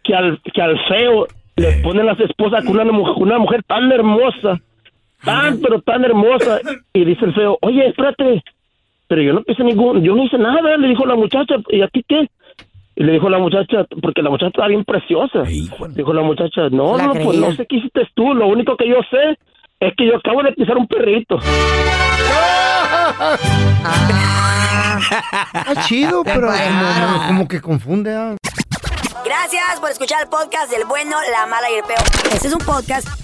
que, 0.05 0.15
al, 0.15 0.41
que 0.55 0.63
al 0.63 0.79
feo 0.87 1.27
le 1.57 1.73
ponen 1.83 2.07
las 2.07 2.21
esposas 2.21 2.65
con 2.65 2.79
una, 2.79 2.85
mujer- 2.93 3.15
una 3.17 3.39
mujer 3.39 3.63
tan 3.65 3.91
hermosa, 3.91 4.61
tan 5.25 5.59
pero 5.61 5.81
tan 5.81 6.05
hermosa. 6.05 6.61
Y 6.93 7.05
dice 7.05 7.25
el 7.25 7.35
feo, 7.35 7.59
oye, 7.63 7.89
espérate, 7.89 8.43
pero 9.13 9.21
yo 9.21 9.35
no 9.35 9.43
hice 9.47 9.63
ningún, 9.63 10.03
yo 10.03 10.15
no 10.15 10.25
hice 10.25 10.39
nada, 10.39 10.75
le 10.79 10.89
dijo 10.89 11.05
la 11.05 11.15
muchacha, 11.17 11.57
¿y 11.69 11.83
a 11.83 11.89
ti 11.89 12.03
qué? 12.09 12.31
Y 12.97 13.05
le 13.05 13.13
dijo 13.13 13.29
la 13.29 13.37
muchacha, 13.37 13.85
porque 14.01 14.23
la 14.23 14.31
muchacha 14.31 14.49
estaba 14.49 14.69
bien 14.69 14.87
preciosa. 14.87 15.43
Dijo 15.43 16.15
la 16.15 16.23
muchacha, 16.23 16.71
no, 16.71 16.97
La 16.97 17.09
no, 17.09 17.13
pues 17.13 17.37
no 17.37 17.53
sé 17.53 17.67
qué 17.67 17.77
hiciste 17.77 18.09
tú, 18.15 18.33
lo 18.33 18.47
único 18.47 18.75
que 18.75 18.89
yo 18.89 18.97
sé 19.11 19.39
es 19.81 19.93
que 19.99 20.07
yo 20.07 20.17
acabo 20.17 20.43
de 20.43 20.53
pisar 20.53 20.79
un 20.79 20.87
perrito. 20.87 21.39
Está 25.53 25.83
chido, 25.87 26.25
pero 26.25 26.49
como, 26.49 27.27
como 27.27 27.49
que 27.49 27.61
confunde. 27.61 28.15
ah. 28.15 28.35
Gracias 29.27 29.79
por 29.79 29.91
escuchar 29.91 30.23
el 30.23 30.29
podcast 30.31 30.73
del 30.73 30.87
bueno, 30.87 31.19
la 31.33 31.47
mala 31.47 31.71
y 31.71 31.75
el 31.75 31.85
peor. 31.85 32.01
Este 32.33 32.49
es 32.49 32.55
un 32.55 32.65
podcast 32.65 33.22